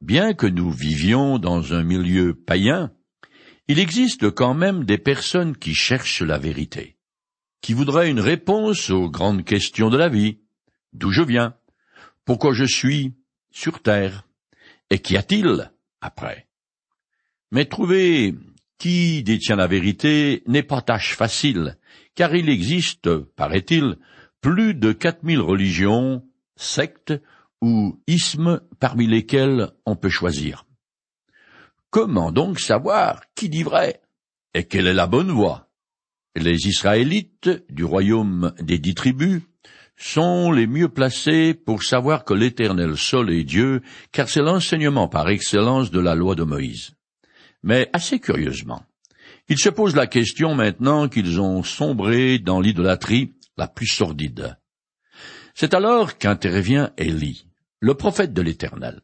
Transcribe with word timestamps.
Bien 0.00 0.32
que 0.32 0.46
nous 0.46 0.70
vivions 0.70 1.38
dans 1.38 1.74
un 1.74 1.82
milieu 1.82 2.34
païen, 2.34 2.90
il 3.68 3.78
existe 3.78 4.30
quand 4.30 4.54
même 4.54 4.84
des 4.84 4.96
personnes 4.96 5.54
qui 5.54 5.74
cherchent 5.74 6.22
la 6.22 6.38
vérité, 6.38 6.96
qui 7.60 7.74
voudraient 7.74 8.10
une 8.10 8.20
réponse 8.20 8.88
aux 8.88 9.10
grandes 9.10 9.44
questions 9.44 9.90
de 9.90 9.98
la 9.98 10.08
vie. 10.08 10.38
D'où 10.94 11.10
je 11.10 11.22
viens? 11.22 11.54
Pourquoi 12.24 12.54
je 12.54 12.64
suis 12.64 13.14
sur 13.50 13.82
terre? 13.82 14.26
Et 14.88 15.00
qu'y 15.00 15.18
a-t-il 15.18 15.70
après? 16.00 16.48
Mais 17.52 17.66
trouver 17.66 18.34
qui 18.78 19.22
détient 19.22 19.56
la 19.56 19.66
vérité 19.66 20.42
n'est 20.46 20.62
pas 20.62 20.80
tâche 20.80 21.14
facile, 21.14 21.76
car 22.14 22.34
il 22.34 22.48
existe, 22.48 23.14
paraît-il, 23.36 23.98
plus 24.40 24.74
de 24.74 24.92
quatre 24.92 25.24
mille 25.24 25.40
religions, 25.40 26.24
sectes 26.56 27.12
ou 27.60 28.00
ismes 28.06 28.60
parmi 28.78 29.06
lesquels 29.06 29.70
on 29.86 29.96
peut 29.96 30.08
choisir. 30.08 30.66
Comment 31.90 32.32
donc 32.32 32.60
savoir 32.60 33.22
qui 33.34 33.48
dit 33.48 33.62
vrai 33.62 34.00
et 34.54 34.64
quelle 34.64 34.86
est 34.86 34.94
la 34.94 35.06
bonne 35.06 35.30
voie? 35.30 35.68
Les 36.36 36.68
Israélites 36.68 37.50
du 37.68 37.84
royaume 37.84 38.52
des 38.60 38.78
dix 38.78 38.94
tribus 38.94 39.42
sont 39.96 40.50
les 40.50 40.66
mieux 40.66 40.88
placés 40.88 41.52
pour 41.52 41.82
savoir 41.82 42.24
que 42.24 42.32
l'Éternel 42.32 42.96
seul 42.96 43.30
est 43.30 43.44
Dieu, 43.44 43.82
car 44.12 44.28
c'est 44.28 44.40
l'enseignement 44.40 45.08
par 45.08 45.28
excellence 45.28 45.90
de 45.90 46.00
la 46.00 46.14
loi 46.14 46.34
de 46.34 46.44
Moïse. 46.44 46.92
Mais 47.62 47.90
assez 47.92 48.18
curieusement, 48.18 48.82
ils 49.48 49.58
se 49.58 49.68
posent 49.68 49.96
la 49.96 50.06
question 50.06 50.54
maintenant 50.54 51.08
qu'ils 51.08 51.40
ont 51.40 51.62
sombré 51.62 52.38
dans 52.38 52.60
l'idolâtrie 52.60 53.34
la 53.58 53.68
plus 53.68 53.88
sordide. 53.88 54.56
C'est 55.54 55.74
alors 55.74 56.16
qu'intervient 56.16 56.92
Élie, 56.96 57.46
le 57.80 57.94
prophète 57.94 58.32
de 58.32 58.42
l'Éternel. 58.42 59.00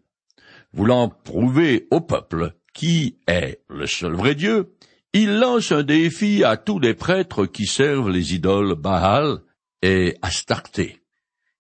Voulant 0.73 1.09
prouver 1.09 1.89
au 1.91 2.01
peuple 2.01 2.55
qui 2.73 3.19
est 3.27 3.63
le 3.69 3.87
seul 3.87 4.13
vrai 4.13 4.35
Dieu, 4.35 4.75
il 5.15 5.39
lance 5.39 5.73
un 5.73 5.83
défi 5.83 6.45
à 6.45 6.59
tous 6.59 6.79
les 6.79 6.93
prêtres 6.93 7.47
qui 7.47 7.67
servent 7.67 8.11
les 8.11 8.35
idoles 8.35 8.75
Baal 8.75 9.39
et 9.81 10.17
Astarté. 10.21 11.01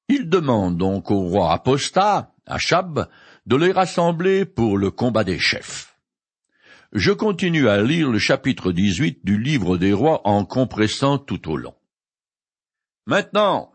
Il 0.08 0.28
demande 0.28 0.76
donc 0.76 1.10
au 1.10 1.20
roi 1.20 1.52
apostat, 1.52 2.34
Achab, 2.44 3.08
de 3.46 3.56
les 3.56 3.72
rassembler 3.72 4.44
pour 4.44 4.76
le 4.76 4.90
combat 4.90 5.24
des 5.24 5.38
chefs. 5.38 5.96
Je 6.92 7.12
continue 7.12 7.68
à 7.68 7.82
lire 7.82 8.10
le 8.10 8.18
chapitre 8.18 8.72
18 8.72 9.24
du 9.24 9.38
livre 9.38 9.78
des 9.78 9.92
rois 9.92 10.20
en 10.28 10.44
compressant 10.44 11.18
tout 11.18 11.50
au 11.50 11.56
long. 11.56 11.74
Maintenant, 13.06 13.72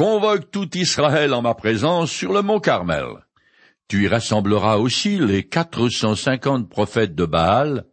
convoque 0.00 0.50
tout 0.50 0.78
Israël 0.78 1.34
en 1.34 1.42
ma 1.42 1.52
présence 1.52 2.10
sur 2.10 2.32
le 2.32 2.40
mont 2.40 2.58
Carmel. 2.58 3.04
Tu 3.86 4.04
y 4.04 4.08
rassembleras 4.08 4.78
aussi 4.78 5.18
les 5.18 5.46
quatre 5.46 5.90
cent 5.90 6.14
cinquante 6.14 6.70
prophètes 6.70 7.14
de 7.14 7.26
Baal 7.26 7.84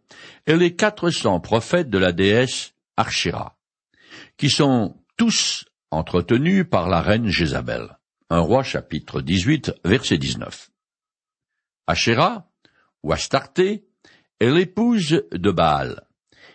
et 0.46 0.56
les 0.56 0.74
quatre 0.74 1.10
cents 1.10 1.38
prophètes 1.38 1.90
de 1.90 1.98
la 1.98 2.12
déesse 2.12 2.72
Archira, 2.96 3.58
qui 4.38 4.48
sont 4.48 4.96
tous 5.18 5.66
entretenus 5.90 6.64
par 6.66 6.88
la 6.88 7.02
reine 7.02 7.28
Jézabel. 7.28 7.98
Un 8.30 8.40
roi 8.40 8.62
chapitre 8.62 9.20
18 9.20 9.74
verset 9.84 10.16
19. 10.16 10.70
Achéra, 11.86 12.48
ou 13.02 13.12
Astarté, 13.12 13.84
est 14.40 14.50
l'épouse 14.50 15.24
de 15.30 15.50
Baal. 15.50 16.06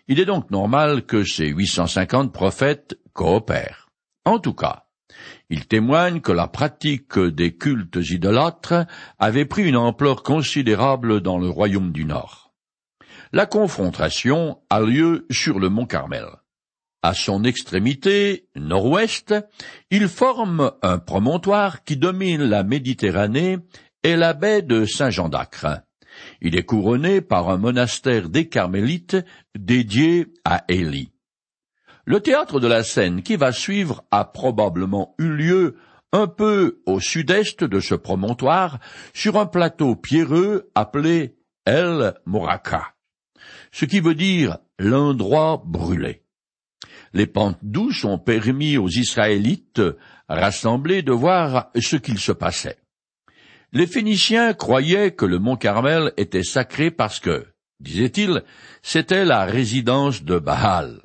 Il 0.08 0.20
est 0.20 0.26
donc 0.26 0.50
normal 0.50 1.06
que 1.06 1.24
ces 1.24 1.46
850 1.46 2.34
prophètes 2.34 2.98
coopèrent. 3.14 3.92
En 4.26 4.40
tout 4.40 4.56
cas, 4.56 4.83
il 5.50 5.68
témoigne 5.68 6.22
que 6.22 6.32
la 6.32 6.48
pratique 6.48 7.20
des 7.20 7.56
cultes 7.56 8.00
idolâtres 8.10 8.86
avait 9.20 9.46
pris 9.46 9.64
une 9.64 9.78
ampleur 9.78 10.24
considérable 10.24 11.22
dans 11.22 11.38
le 11.38 11.50
royaume 11.50 11.92
du 11.92 12.06
Nord. 12.06 12.52
La 13.32 13.46
confrontation 13.46 14.60
a 14.70 14.80
lieu 14.82 15.26
sur 15.32 15.60
le 15.60 15.70
mont 15.70 15.86
Carmel. 15.86 16.26
À 17.02 17.14
son 17.14 17.44
extrémité 17.44 18.48
nord-ouest, 18.56 19.36
il 19.92 20.08
forme 20.08 20.72
un 20.82 21.00
promontoire 21.00 21.84
qui 21.84 21.98
domine 21.98 22.44
la 22.44 22.64
Méditerranée 22.64 23.58
et 24.04 24.16
la 24.16 24.34
baie 24.34 24.62
de 24.62 24.86
Saint-Jean 24.86 25.30
d'Acre. 25.30 25.82
Il 26.42 26.56
est 26.56 26.64
couronné 26.64 27.22
par 27.22 27.50
un 27.50 27.58
monastère 27.58 28.30
des 28.30 28.48
Carmélites 28.48 29.18
dédié 29.58 30.28
à 30.46 30.64
Élie. 30.68 31.13
Le 32.06 32.20
théâtre 32.20 32.60
de 32.60 32.68
la 32.68 32.84
scène 32.84 33.24
qui 33.24 33.38
va 33.38 33.52
suivre 33.52 34.04
a 34.12 34.26
probablement 34.26 35.16
eu 35.20 35.30
lieu 35.30 35.78
un 36.12 36.28
peu 36.28 36.82
au 36.86 37.00
sud-est 37.00 37.64
de 37.64 37.80
ce 37.80 37.96
promontoire, 37.96 38.80
sur 39.14 39.38
un 39.38 39.46
plateau 39.46 39.96
pierreux 39.96 40.70
appelé 40.76 41.36
El 41.66 42.14
Moraka, 42.26 42.94
ce 43.72 43.86
qui 43.86 44.00
veut 44.00 44.16
dire 44.16 44.58
l'endroit 44.78 45.64
brûlé. 45.66 46.24
Les 47.14 47.26
pentes 47.26 47.60
douces 47.62 48.04
ont 48.06 48.20
permis 48.20 48.78
aux 48.78 48.90
Israélites 48.90 49.82
rassemblés 50.28 51.04
de 51.04 51.12
voir 51.12 51.72
ce 51.80 51.96
qu'il 51.96 52.20
se 52.20 52.32
passait. 52.32 52.78
Les 53.72 53.88
Phéniciens 53.88 54.54
croyaient 54.54 55.12
que 55.12 55.26
le 55.26 55.40
mont 55.40 55.56
Carmel 55.56 56.12
était 56.18 56.44
sacré 56.44 56.92
parce 56.92 57.20
que, 57.20 57.48
disaient-ils, 57.80 58.44
c'était 58.82 59.26
la 59.26 59.46
résidence 59.46 60.24
de 60.24 60.38
Baal. 60.38 61.03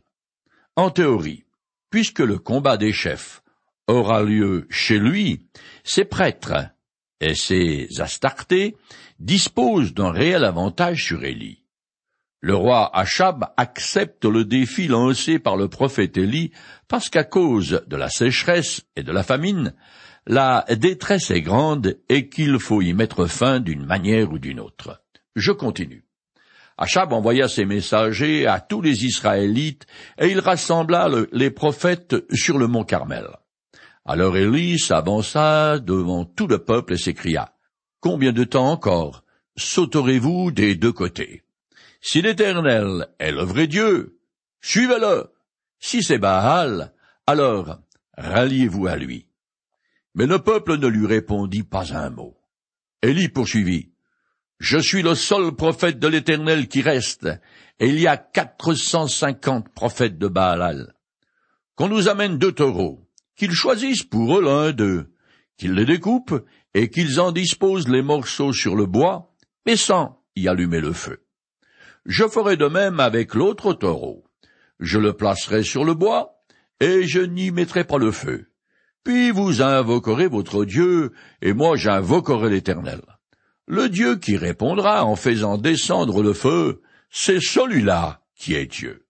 En 0.78 0.90
théorie, 0.90 1.42
puisque 1.90 2.20
le 2.20 2.38
combat 2.38 2.76
des 2.76 2.92
chefs 2.92 3.42
aura 3.88 4.22
lieu 4.22 4.68
chez 4.70 5.00
lui, 5.00 5.44
ses 5.82 6.04
prêtres 6.04 6.70
et 7.20 7.34
ses 7.34 8.00
astartés 8.00 8.76
disposent 9.18 9.92
d'un 9.92 10.12
réel 10.12 10.44
avantage 10.44 11.04
sur 11.04 11.24
Élie. 11.24 11.64
Le 12.40 12.54
roi 12.54 12.96
Achab 12.96 13.46
accepte 13.56 14.24
le 14.24 14.44
défi 14.44 14.86
lancé 14.86 15.40
par 15.40 15.56
le 15.56 15.66
prophète 15.66 16.16
Élie 16.16 16.52
parce 16.86 17.08
qu'à 17.08 17.24
cause 17.24 17.82
de 17.88 17.96
la 17.96 18.08
sécheresse 18.08 18.82
et 18.94 19.02
de 19.02 19.10
la 19.10 19.24
famine, 19.24 19.74
la 20.28 20.64
détresse 20.76 21.32
est 21.32 21.42
grande 21.42 21.98
et 22.08 22.28
qu'il 22.28 22.60
faut 22.60 22.82
y 22.82 22.92
mettre 22.92 23.26
fin 23.26 23.58
d'une 23.58 23.84
manière 23.84 24.30
ou 24.30 24.38
d'une 24.38 24.60
autre. 24.60 25.02
Je 25.34 25.50
continue. 25.50 26.07
Achab 26.78 27.12
envoya 27.12 27.48
ses 27.48 27.64
messagers 27.64 28.46
à 28.46 28.60
tous 28.60 28.80
les 28.80 29.04
Israélites, 29.04 29.86
et 30.18 30.28
il 30.28 30.38
rassembla 30.38 31.08
les 31.32 31.50
prophètes 31.50 32.14
sur 32.32 32.56
le 32.56 32.68
mont 32.68 32.84
Carmel. 32.84 33.26
Alors 34.04 34.36
Élie 34.36 34.78
s'avança 34.78 35.80
devant 35.80 36.24
tout 36.24 36.46
le 36.46 36.58
peuple 36.58 36.94
et 36.94 36.98
s'écria, 36.98 37.52
Combien 38.00 38.32
de 38.32 38.44
temps 38.44 38.70
encore 38.70 39.24
sauterez-vous 39.56 40.52
des 40.52 40.76
deux 40.76 40.92
côtés? 40.92 41.42
Si 42.00 42.22
l'Éternel 42.22 43.08
est 43.18 43.32
le 43.32 43.42
vrai 43.42 43.66
Dieu, 43.66 44.20
suivez-le. 44.60 45.32
Si 45.80 46.04
c'est 46.04 46.18
Baal, 46.18 46.92
alors 47.26 47.80
ralliez-vous 48.16 48.86
à 48.86 48.96
lui. 48.96 49.26
Mais 50.14 50.26
le 50.26 50.38
peuple 50.38 50.78
ne 50.78 50.86
lui 50.86 51.06
répondit 51.06 51.64
pas 51.64 51.92
un 51.92 52.10
mot. 52.10 52.36
Élie 53.02 53.28
poursuivit. 53.28 53.92
Je 54.58 54.78
suis 54.78 55.02
le 55.02 55.14
seul 55.14 55.52
prophète 55.52 56.00
de 56.00 56.08
l'Éternel 56.08 56.66
qui 56.66 56.82
reste, 56.82 57.28
et 57.78 57.88
il 57.88 58.00
y 58.00 58.08
a 58.08 58.16
quatre 58.16 58.74
cent 58.74 59.06
cinquante 59.06 59.68
prophètes 59.72 60.18
de 60.18 60.26
Baal. 60.26 60.94
Qu'on 61.76 61.88
nous 61.88 62.08
amène 62.08 62.38
deux 62.38 62.52
taureaux, 62.52 63.06
qu'ils 63.36 63.52
choisissent 63.52 64.02
pour 64.02 64.36
eux 64.36 64.42
l'un 64.42 64.72
d'eux, 64.72 65.12
qu'ils 65.56 65.74
les 65.74 65.84
découpent, 65.84 66.44
et 66.74 66.90
qu'ils 66.90 67.20
en 67.20 67.30
disposent 67.30 67.88
les 67.88 68.02
morceaux 68.02 68.52
sur 68.52 68.74
le 68.74 68.86
bois, 68.86 69.32
mais 69.64 69.76
sans 69.76 70.22
y 70.34 70.48
allumer 70.48 70.80
le 70.80 70.92
feu. 70.92 71.22
Je 72.04 72.26
ferai 72.26 72.56
de 72.56 72.66
même 72.66 72.98
avec 72.98 73.34
l'autre 73.34 73.74
taureau. 73.74 74.24
Je 74.80 74.98
le 74.98 75.12
placerai 75.12 75.62
sur 75.62 75.84
le 75.84 75.94
bois, 75.94 76.42
et 76.80 77.04
je 77.04 77.20
n'y 77.20 77.52
mettrai 77.52 77.84
pas 77.84 77.98
le 77.98 78.10
feu. 78.10 78.50
Puis 79.04 79.30
vous 79.30 79.62
invoquerez 79.62 80.26
votre 80.26 80.64
Dieu, 80.64 81.12
et 81.42 81.52
moi 81.52 81.76
j'invoquerai 81.76 82.50
l'Éternel. 82.50 83.00
Le 83.70 83.90
Dieu 83.90 84.16
qui 84.16 84.38
répondra 84.38 85.04
en 85.04 85.14
faisant 85.14 85.58
descendre 85.58 86.22
le 86.22 86.32
feu, 86.32 86.80
c'est 87.10 87.38
celui-là 87.38 88.22
qui 88.34 88.54
est 88.54 88.64
Dieu. 88.64 89.06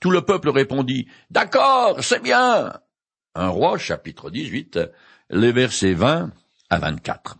Tout 0.00 0.10
le 0.10 0.22
peuple 0.22 0.48
répondit, 0.50 1.06
D'accord, 1.30 2.02
c'est 2.02 2.20
bien. 2.20 2.72
Un 3.36 3.48
roi, 3.50 3.78
chapitre 3.78 4.30
18, 4.30 4.80
les 5.30 5.52
versets 5.52 5.92
20 5.92 6.32
à 6.70 6.78
24. 6.80 7.38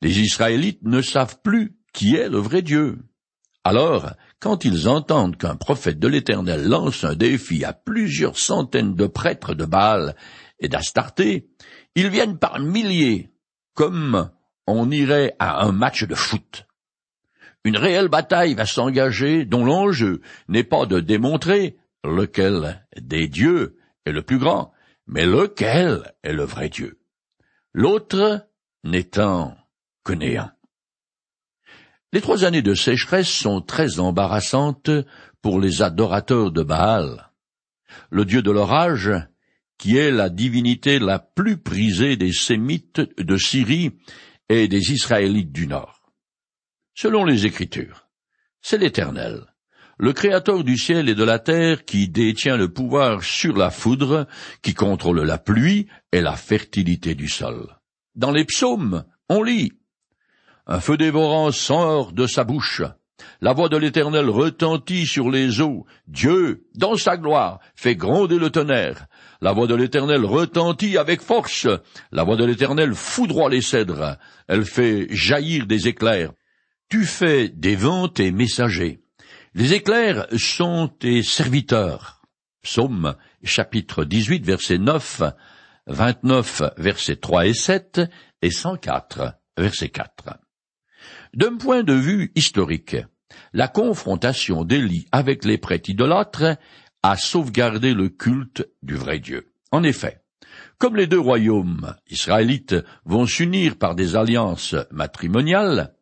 Les 0.00 0.20
Israélites 0.20 0.84
ne 0.84 1.02
savent 1.02 1.40
plus 1.42 1.76
qui 1.92 2.14
est 2.14 2.28
le 2.28 2.38
vrai 2.38 2.62
Dieu. 2.62 2.98
Alors, 3.64 4.12
quand 4.38 4.64
ils 4.64 4.88
entendent 4.88 5.36
qu'un 5.36 5.56
prophète 5.56 5.98
de 5.98 6.06
l'Éternel 6.06 6.68
lance 6.68 7.02
un 7.02 7.16
défi 7.16 7.64
à 7.64 7.72
plusieurs 7.72 8.38
centaines 8.38 8.94
de 8.94 9.08
prêtres 9.08 9.54
de 9.54 9.64
Baal 9.64 10.14
et 10.60 10.68
d'Astarté, 10.68 11.48
ils 11.96 12.10
viennent 12.10 12.38
par 12.38 12.60
milliers, 12.60 13.30
comme 13.74 14.30
on 14.66 14.90
irait 14.90 15.36
à 15.38 15.64
un 15.64 15.72
match 15.72 16.04
de 16.04 16.14
foot. 16.14 16.66
Une 17.64 17.76
réelle 17.76 18.08
bataille 18.08 18.54
va 18.54 18.66
s'engager 18.66 19.44
dont 19.44 19.64
l'enjeu 19.64 20.20
n'est 20.48 20.64
pas 20.64 20.86
de 20.86 21.00
démontrer 21.00 21.78
lequel 22.04 22.86
des 23.00 23.26
dieux 23.26 23.78
est 24.04 24.12
le 24.12 24.22
plus 24.22 24.38
grand, 24.38 24.72
mais 25.06 25.24
lequel 25.24 26.12
est 26.22 26.32
le 26.32 26.44
vrai 26.44 26.68
Dieu. 26.68 27.00
L'autre 27.72 28.46
n'étant 28.84 29.56
que 30.04 30.12
néant. 30.12 30.50
Les 32.12 32.20
trois 32.20 32.44
années 32.44 32.62
de 32.62 32.74
sécheresse 32.74 33.28
sont 33.28 33.60
très 33.60 33.98
embarrassantes 33.98 34.90
pour 35.42 35.58
les 35.58 35.82
adorateurs 35.82 36.52
de 36.52 36.62
Baal. 36.62 37.30
Le 38.10 38.24
dieu 38.24 38.42
de 38.42 38.50
l'orage, 38.50 39.10
qui 39.78 39.96
est 39.96 40.10
la 40.10 40.28
divinité 40.28 40.98
la 40.98 41.18
plus 41.18 41.56
prisée 41.56 42.16
des 42.16 42.32
Sémites 42.32 43.00
de 43.18 43.36
Syrie 43.36 43.92
et 44.48 44.68
des 44.68 44.92
Israélites 44.92 45.52
du 45.52 45.66
Nord. 45.66 46.12
Selon 46.94 47.24
les 47.24 47.46
Écritures, 47.46 48.08
c'est 48.60 48.78
l'Éternel, 48.78 49.46
le 49.98 50.12
Créateur 50.12 50.64
du 50.64 50.76
ciel 50.76 51.08
et 51.08 51.14
de 51.14 51.24
la 51.24 51.38
terre 51.38 51.84
qui 51.84 52.08
détient 52.08 52.56
le 52.56 52.72
pouvoir 52.72 53.22
sur 53.22 53.56
la 53.56 53.70
foudre, 53.70 54.26
qui 54.62 54.74
contrôle 54.74 55.20
la 55.22 55.38
pluie 55.38 55.86
et 56.12 56.20
la 56.20 56.36
fertilité 56.36 57.14
du 57.14 57.28
sol. 57.28 57.76
Dans 58.14 58.30
les 58.30 58.44
psaumes, 58.44 59.04
on 59.28 59.42
lit 59.42 59.72
un 60.66 60.80
feu 60.80 60.96
dévorant 60.96 61.52
sort 61.52 62.12
de 62.12 62.26
sa 62.26 62.44
bouche. 62.44 62.82
La 63.40 63.52
voix 63.52 63.68
de 63.68 63.76
l'Éternel 63.76 64.28
retentit 64.28 65.06
sur 65.06 65.30
les 65.30 65.60
eaux. 65.60 65.84
Dieu, 66.08 66.66
dans 66.74 66.96
sa 66.96 67.16
gloire, 67.16 67.60
fait 67.74 67.96
gronder 67.96 68.38
le 68.38 68.50
tonnerre. 68.50 69.06
La 69.44 69.52
voix 69.52 69.66
de 69.66 69.74
l'Éternel 69.74 70.24
retentit 70.24 70.96
avec 70.96 71.20
force. 71.20 71.68
La 72.12 72.24
voix 72.24 72.36
de 72.36 72.46
l'Éternel 72.46 72.94
foudroie 72.94 73.50
les 73.50 73.60
cèdres. 73.60 74.16
Elle 74.48 74.64
fait 74.64 75.06
jaillir 75.10 75.66
des 75.66 75.86
éclairs. 75.86 76.32
Tu 76.88 77.04
fais 77.04 77.50
des 77.50 77.76
vents 77.76 78.08
tes 78.08 78.30
messagers. 78.30 79.00
Les 79.52 79.74
éclairs 79.74 80.26
sont 80.38 80.88
tes 80.88 81.22
serviteurs. 81.22 82.22
Psaume 82.62 83.16
chapitre 83.42 84.04
18 84.04 84.46
verset 84.46 84.78
9, 84.78 85.24
29 85.88 86.62
versets 86.78 87.16
3 87.16 87.46
et 87.46 87.52
7 87.52 88.00
et 88.40 88.50
104 88.50 89.34
verset 89.58 89.90
4. 89.90 90.38
D'un 91.34 91.58
point 91.58 91.82
de 91.82 91.92
vue 91.92 92.32
historique, 92.34 92.96
la 93.52 93.68
confrontation 93.68 94.64
d'Élie 94.64 95.06
avec 95.12 95.44
les 95.44 95.58
prêtres 95.58 95.90
idolâtres 95.90 96.56
a 97.04 97.18
sauvegardé 97.18 97.92
le 97.92 98.08
culte 98.08 98.66
du 98.82 98.94
vrai 98.94 99.18
Dieu. 99.18 99.52
En 99.70 99.82
effet, 99.82 100.22
comme 100.78 100.96
les 100.96 101.06
deux 101.06 101.20
royaumes 101.20 101.94
israélites 102.08 102.76
vont 103.04 103.26
s'unir 103.26 103.76
par 103.76 103.94
des 103.94 104.16
alliances 104.16 104.74
matrimoniales, 104.90 105.94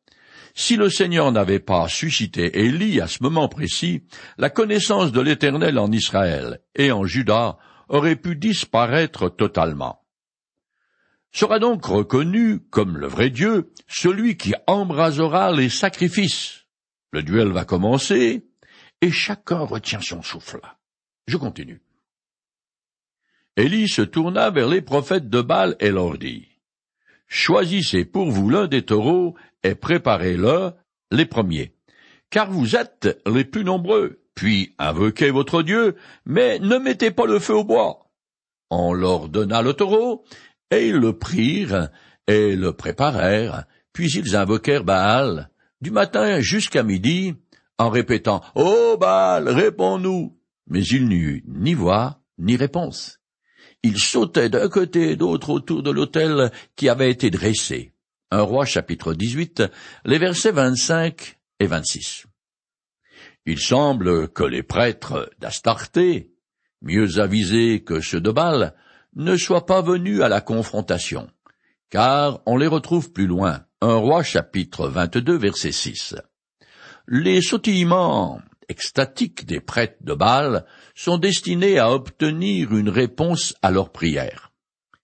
si 0.54 0.76
le 0.76 0.88
Seigneur 0.88 1.32
n'avait 1.32 1.58
pas 1.58 1.88
suscité 1.88 2.60
Élie 2.64 3.00
à 3.00 3.08
ce 3.08 3.20
moment 3.20 3.48
précis, 3.48 4.04
la 4.38 4.48
connaissance 4.48 5.10
de 5.10 5.20
l'Éternel 5.20 5.76
en 5.80 5.90
Israël 5.90 6.60
et 6.76 6.92
en 6.92 7.04
Juda 7.04 7.58
aurait 7.88 8.14
pu 8.14 8.36
disparaître 8.36 9.28
totalement 9.28 9.98
sera 11.32 11.58
donc 11.58 11.86
reconnu 11.86 12.60
comme 12.70 12.98
le 12.98 13.06
vrai 13.06 13.30
Dieu, 13.30 13.72
celui 13.88 14.36
qui 14.36 14.52
embrasera 14.66 15.50
les 15.50 15.70
sacrifices. 15.70 16.66
Le 17.10 17.22
duel 17.22 17.48
va 17.52 17.64
commencer, 17.64 18.46
et 19.00 19.10
chacun 19.10 19.60
retient 19.60 20.02
son 20.02 20.22
souffle. 20.22 20.60
Je 21.26 21.36
continue. 21.36 21.80
Élie 23.56 23.88
se 23.88 24.02
tourna 24.02 24.50
vers 24.50 24.68
les 24.68 24.80
prophètes 24.80 25.28
de 25.28 25.40
Baal 25.42 25.76
et 25.78 25.90
leur 25.90 26.18
dit, 26.18 26.48
Choisissez 27.28 28.04
pour 28.04 28.30
vous 28.30 28.50
l'un 28.50 28.66
des 28.66 28.82
taureaux 28.82 29.34
et 29.62 29.74
préparez-le 29.74 30.72
les 31.10 31.26
premiers, 31.26 31.74
car 32.30 32.50
vous 32.50 32.76
êtes 32.76 33.20
les 33.26 33.44
plus 33.44 33.64
nombreux, 33.64 34.22
puis 34.34 34.74
invoquez 34.78 35.30
votre 35.30 35.62
Dieu, 35.62 35.96
mais 36.24 36.58
ne 36.58 36.78
mettez 36.78 37.10
pas 37.10 37.26
le 37.26 37.38
feu 37.38 37.54
au 37.54 37.64
bois. 37.64 38.10
On 38.70 38.92
leur 38.92 39.28
donna 39.28 39.62
le 39.62 39.74
taureau, 39.74 40.24
et 40.70 40.88
ils 40.88 40.96
le 40.96 41.18
prirent 41.18 41.90
et 42.26 42.56
le 42.56 42.72
préparèrent, 42.72 43.64
puis 43.92 44.10
ils 44.14 44.36
invoquèrent 44.36 44.84
Baal, 44.84 45.50
du 45.82 45.90
matin 45.90 46.40
jusqu'à 46.40 46.82
midi, 46.82 47.34
en 47.78 47.90
répétant 47.90 48.42
Ô 48.54 48.96
Baal, 48.96 49.48
réponds-nous. 49.48 50.38
Mais 50.66 50.84
il 50.84 51.08
n'y 51.08 51.16
eut 51.16 51.44
ni 51.46 51.74
voix, 51.74 52.20
ni 52.38 52.56
réponse. 52.56 53.18
Ils 53.82 53.98
sautaient 53.98 54.48
d'un 54.48 54.68
côté 54.68 55.10
et 55.10 55.16
d'autre 55.16 55.50
autour 55.50 55.82
de 55.82 55.90
l'autel 55.90 56.52
qui 56.76 56.88
avait 56.88 57.10
été 57.10 57.30
dressé. 57.30 57.92
Un 58.30 58.42
roi 58.42 58.64
chapitre 58.64 59.12
18, 59.12 59.64
les 60.04 60.18
versets 60.18 60.52
25 60.52 61.38
et 61.60 61.66
26. 61.66 62.26
Il 63.44 63.58
semble 63.58 64.28
que 64.28 64.44
les 64.44 64.62
prêtres 64.62 65.30
d'Astarté, 65.38 66.32
mieux 66.80 67.18
avisés 67.18 67.82
que 67.82 68.00
ceux 68.00 68.20
de 68.20 68.30
Baal, 68.30 68.74
ne 69.16 69.36
soient 69.36 69.66
pas 69.66 69.82
venus 69.82 70.22
à 70.22 70.28
la 70.28 70.40
confrontation, 70.40 71.28
car 71.90 72.40
on 72.46 72.56
les 72.56 72.68
retrouve 72.68 73.12
plus 73.12 73.26
loin. 73.26 73.64
Un 73.80 73.96
roi 73.96 74.22
chapitre 74.22 74.88
22 74.88 75.36
verset 75.36 75.72
6. 75.72 76.14
Les 77.08 77.42
sautillements 77.42 78.40
extatiques 78.72 79.44
des 79.44 79.60
prêtres 79.60 80.02
de 80.02 80.14
Baal 80.14 80.64
sont 80.94 81.18
destinés 81.18 81.78
à 81.78 81.92
obtenir 81.92 82.74
une 82.74 82.88
réponse 82.88 83.54
à 83.60 83.70
leurs 83.70 83.92
prières. 83.92 84.50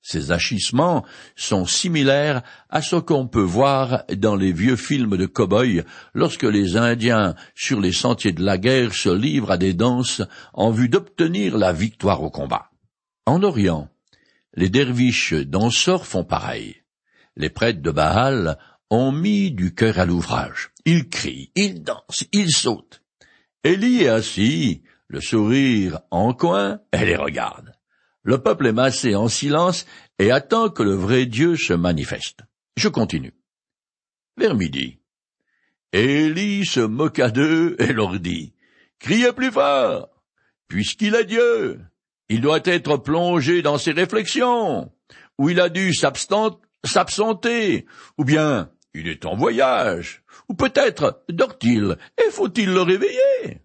Ces 0.01 0.33
agissements 0.33 1.05
sont 1.37 1.67
similaires 1.67 2.41
à 2.71 2.81
ce 2.81 2.97
qu'on 2.97 3.29
peut 3.29 3.43
voir 3.43 4.05
dans 4.17 4.37
les 4.37 4.53
vieux 4.53 4.77
films 4.77 5.19
de 5.19 5.27
cow-boys 5.27 5.85
lorsque 6.15 6.45
les 6.45 6.79
Indiens 6.79 7.35
sur 7.55 7.79
les 7.79 7.93
sentiers 7.93 8.33
de 8.33 8.43
la 8.43 8.57
guerre 8.57 8.95
se 8.95 9.11
livrent 9.11 9.51
à 9.51 9.59
des 9.59 9.75
danses 9.75 10.23
en 10.55 10.71
vue 10.71 10.89
d'obtenir 10.89 11.59
la 11.59 11.75
victoire 11.75 12.23
au 12.23 12.31
combat. 12.31 12.71
En 13.27 13.43
Orient, 13.43 13.91
les 14.55 14.71
derviches 14.71 15.35
danseurs 15.35 16.07
font 16.07 16.25
pareil. 16.25 16.77
Les 17.37 17.51
prêtres 17.51 17.83
de 17.83 17.91
Baal 17.91 18.57
ont 18.89 19.13
mis 19.13 19.51
du 19.51 19.75
cœur 19.75 19.99
à 19.99 20.07
l'ouvrage. 20.07 20.71
Ils 20.87 21.11
crient, 21.11 21.53
ils 21.55 21.83
dansent, 21.83 22.25
ils 22.33 22.51
sautent. 22.51 23.03
Élie 23.65 24.03
est 24.05 24.09
assis, 24.09 24.83
le 25.09 25.21
sourire 25.21 26.01
en 26.11 26.33
coin, 26.33 26.81
et 26.93 27.05
les 27.05 27.17
regarde. 27.17 27.73
Le 28.23 28.39
peuple 28.39 28.67
est 28.67 28.73
massé 28.73 29.15
en 29.15 29.29
silence 29.29 29.87
et 30.19 30.31
attend 30.31 30.69
que 30.69 30.83
le 30.83 30.95
vrai 30.95 31.27
Dieu 31.27 31.57
se 31.57 31.73
manifeste. 31.73 32.41
Je 32.77 32.89
continue. 32.89 33.35
Vers 34.37 34.55
midi, 34.55 35.01
Élie 35.93 36.67
se 36.67 36.81
moqua 36.81 37.31
d'eux 37.31 37.77
et 37.79 37.93
leur 37.93 38.19
dit, 38.21 38.55
Criez 38.99 39.33
plus 39.33 39.51
fort, 39.51 40.09
puisqu'il 40.69 41.15
est 41.15 41.25
Dieu, 41.25 41.81
il 42.29 42.41
doit 42.41 42.61
être 42.65 42.99
plongé 42.99 43.63
dans 43.63 43.79
ses 43.79 43.93
réflexions, 43.93 44.93
ou 45.39 45.49
il 45.49 45.61
a 45.61 45.69
dû 45.69 45.93
s'absenter, 45.95 47.87
ou 48.19 48.25
bien 48.25 48.71
il 48.99 49.09
est 49.09 49.27
en 49.27 49.37
voyage, 49.37 50.23
ou 50.49 50.55
peut-être 50.55 51.25
dort-il, 51.29 51.97
et 52.19 52.31
faut-il 52.31 52.71
le 52.71 52.83
réveiller? 52.83 53.63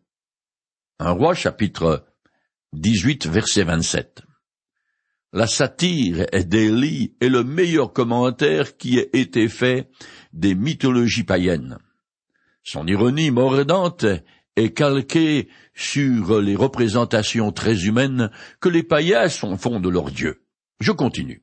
Un 1.00 1.12
roi 1.12 1.34
chapitre 1.34 2.06
18 2.74 3.28
verset 3.28 3.64
27 3.64 4.22
La 5.34 5.48
satire 5.48 6.26
d'Élie 6.46 7.16
est 7.20 7.30
le 7.30 7.44
meilleur 7.44 7.94
commentaire 7.94 8.78
qui 8.78 9.00
ait 9.00 9.10
été 9.14 9.50
fait 9.50 9.90
des 10.34 10.56
mythologies 10.56 11.24
païennes. 11.24 11.78
Son 12.64 12.88
ironie 12.88 13.32
mordante 13.32 14.06
est 14.56 14.74
calquée 14.74 15.50
sur 15.74 16.40
les 16.42 16.56
représentations 16.56 17.52
très 17.52 17.86
humaines 17.86 18.30
que 18.60 18.70
les 18.70 18.84
païens 18.84 19.28
font 19.30 19.80
de 19.80 19.90
leur 19.90 20.12
Dieu. 20.12 20.44
Je 20.80 20.92
continue. 20.92 21.42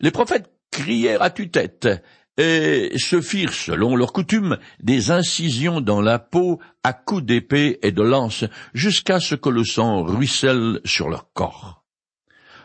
Les 0.00 0.10
prophètes 0.10 0.50
crièrent 0.70 1.22
à 1.22 1.30
tue-tête 1.30 1.88
et 2.36 2.92
se 2.96 3.20
firent, 3.20 3.52
selon 3.52 3.96
leur 3.96 4.12
coutume, 4.12 4.58
des 4.82 5.10
incisions 5.10 5.80
dans 5.80 6.00
la 6.00 6.18
peau 6.18 6.60
à 6.82 6.92
coups 6.92 7.24
d'épée 7.24 7.78
et 7.82 7.92
de 7.92 8.02
lance, 8.02 8.44
jusqu'à 8.72 9.20
ce 9.20 9.34
que 9.34 9.48
le 9.48 9.64
sang 9.64 10.02
ruisselle 10.02 10.80
sur 10.84 11.08
leur 11.08 11.32
corps. 11.32 11.84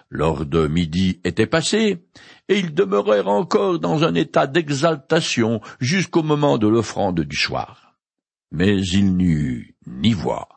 L'heure 0.09 0.45
de 0.45 0.67
midi 0.67 1.19
était 1.23 1.45
passée, 1.45 2.03
et 2.47 2.57
ils 2.57 2.73
demeurèrent 2.73 3.27
encore 3.27 3.79
dans 3.79 4.03
un 4.03 4.15
état 4.15 4.47
d'exaltation 4.47 5.61
jusqu'au 5.79 6.23
moment 6.23 6.57
de 6.57 6.67
l'offrande 6.67 7.21
du 7.21 7.35
soir 7.35 7.89
mais 8.51 8.81
il 8.87 9.15
n'y 9.15 9.25
eut 9.25 9.75
ni 9.85 10.13
voix, 10.13 10.47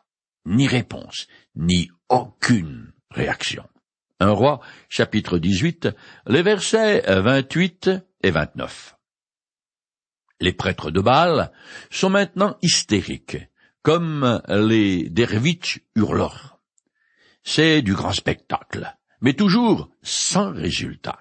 ni 0.45 0.67
réponse, 0.67 1.27
ni 1.55 1.89
aucune 2.09 2.91
réaction. 3.11 3.63
Un 4.19 4.31
roi, 4.31 4.61
chapitre 4.89 5.37
18, 5.37 5.89
les 6.27 6.41
versets 6.41 7.03
28 7.07 7.89
et 8.21 8.31
29. 8.31 8.95
Les 10.39 10.53
prêtres 10.53 10.91
de 10.91 10.99
Baal 10.99 11.51
sont 11.89 12.09
maintenant 12.09 12.57
hystériques, 12.61 13.37
comme 13.81 14.41
les 14.49 15.09
derviches 15.09 15.79
hurleurs. 15.95 16.59
C'est 17.43 17.81
du 17.81 17.93
grand 17.93 18.13
spectacle, 18.13 18.93
mais 19.21 19.33
toujours 19.33 19.89
sans 20.01 20.51
résultat. 20.51 21.19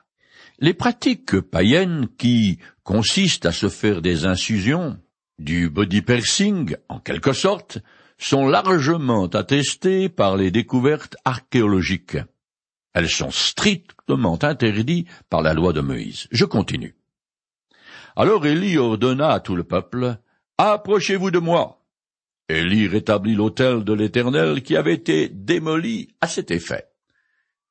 Les 0.58 0.74
pratiques 0.74 1.40
païennes 1.40 2.08
qui 2.18 2.58
consistent 2.84 3.46
à 3.46 3.52
se 3.52 3.68
faire 3.68 4.00
des 4.00 4.26
infusions, 4.26 4.98
du 5.38 5.68
body 5.68 6.02
piercing, 6.02 6.76
en 6.88 7.00
quelque 7.00 7.32
sorte, 7.32 7.78
sont 8.18 8.46
largement 8.46 9.26
attestées 9.26 10.08
par 10.08 10.36
les 10.36 10.52
découvertes 10.52 11.16
archéologiques. 11.24 12.18
Elles 12.94 13.08
sont 13.08 13.30
strictement 13.30 14.38
interdites 14.42 15.08
par 15.28 15.42
la 15.42 15.54
loi 15.54 15.72
de 15.72 15.80
Moïse. 15.80 16.28
Je 16.30 16.44
continue. 16.44 16.94
Alors 18.16 18.44
Élie 18.46 18.78
ordonna 18.78 19.30
à 19.30 19.40
tout 19.40 19.56
le 19.56 19.64
peuple, 19.64 20.16
Approchez-vous 20.58 21.30
de 21.30 21.38
moi. 21.38 21.82
Élie 22.48 22.86
rétablit 22.86 23.34
l'autel 23.34 23.84
de 23.84 23.92
l'Éternel 23.92 24.62
qui 24.62 24.76
avait 24.76 24.94
été 24.94 25.28
démoli 25.28 26.14
à 26.20 26.26
cet 26.26 26.50
effet. 26.50 26.88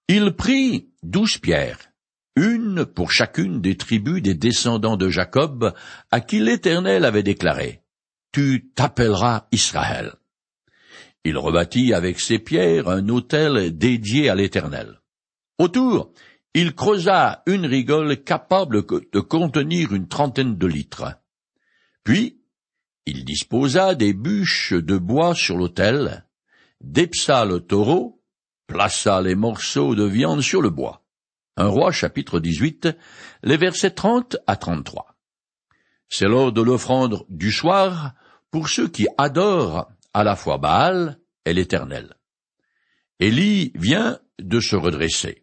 Il 0.08 0.34
prit 0.34 0.90
douze 1.04 1.38
pierres, 1.38 1.78
une 2.36 2.86
pour 2.86 3.12
chacune 3.12 3.62
des 3.62 3.78
tribus 3.78 4.22
des 4.22 4.34
descendants 4.34 4.98
de 4.98 5.10
Jacob, 5.10 5.74
à 6.10 6.22
qui 6.22 6.40
l'Éternel 6.40 7.06
avait 7.06 7.24
déclaré, 7.24 7.82
Tu 8.32 8.72
t'appelleras 8.74 9.48
Israël. 9.52 10.14
Il 11.24 11.38
rebâtit 11.38 11.94
avec 11.94 12.20
ces 12.20 12.40
pierres 12.40 12.90
un 12.90 13.08
autel 13.10 13.78
dédié 13.78 14.30
à 14.30 14.36
l'Éternel. 14.36 15.02
Autour, 15.60 16.14
il 16.54 16.76
creusa 16.76 17.44
une 17.46 17.66
rigole 17.66 18.24
capable 18.24 18.86
de 18.86 19.20
contenir 19.20 19.94
une 19.94 20.08
trentaine 20.08 20.58
de 20.58 20.68
litres. 20.68 21.16
Puis, 22.04 22.42
il 23.06 23.26
disposa 23.26 23.96
des 23.96 24.14
bûches 24.14 24.74
de 24.74 24.98
bois 24.98 25.34
sur 25.34 25.58
l'autel, 25.58 26.26
dépsa 26.82 27.46
le 27.46 27.60
taureau, 27.60 28.22
plaça 28.68 29.22
les 29.22 29.36
morceaux 29.36 29.96
de 29.96 30.04
viande 30.04 30.42
sur 30.42 30.62
le 30.62 30.70
bois. 30.70 31.04
Un 31.58 31.68
roi 31.68 31.92
chapitre 31.92 32.40
18, 32.40 32.90
les 33.44 33.58
versets 33.58 33.92
30 33.92 34.38
à 34.48 34.56
33. 34.56 35.16
C'est 36.10 36.28
lors 36.28 36.52
de 36.52 36.62
l'offrande 36.62 37.26
du 37.30 37.52
soir 37.52 38.14
pour 38.50 38.68
ceux 38.68 38.88
qui 38.88 39.08
adorent 39.18 39.90
à 40.14 40.24
la 40.24 40.36
fois 40.36 40.58
Baal 40.58 41.20
et 41.46 41.54
l'Éternel. 41.54 42.16
Élie 43.20 43.72
vient 43.76 44.20
de 44.40 44.60
se 44.60 44.76
redresser. 44.76 45.41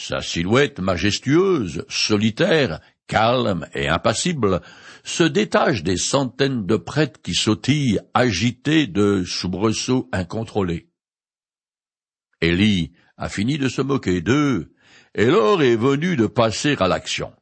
Sa 0.00 0.22
silhouette 0.22 0.78
majestueuse, 0.78 1.84
solitaire, 1.88 2.80
calme 3.08 3.66
et 3.74 3.88
impassible, 3.88 4.60
se 5.02 5.24
détache 5.24 5.82
des 5.82 5.96
centaines 5.96 6.66
de 6.66 6.76
prêtres 6.76 7.20
qui 7.20 7.34
sautillent 7.34 7.98
agités 8.14 8.86
de 8.86 9.24
soubresauts 9.24 10.08
incontrôlés. 10.12 10.88
Élie 12.40 12.92
a 13.16 13.28
fini 13.28 13.58
de 13.58 13.68
se 13.68 13.82
moquer 13.82 14.20
d'eux, 14.20 14.72
et 15.16 15.26
l'heure 15.26 15.62
est 15.62 15.74
venue 15.74 16.14
de 16.14 16.28
passer 16.28 16.76
à 16.78 16.86
l'action. 16.86 17.32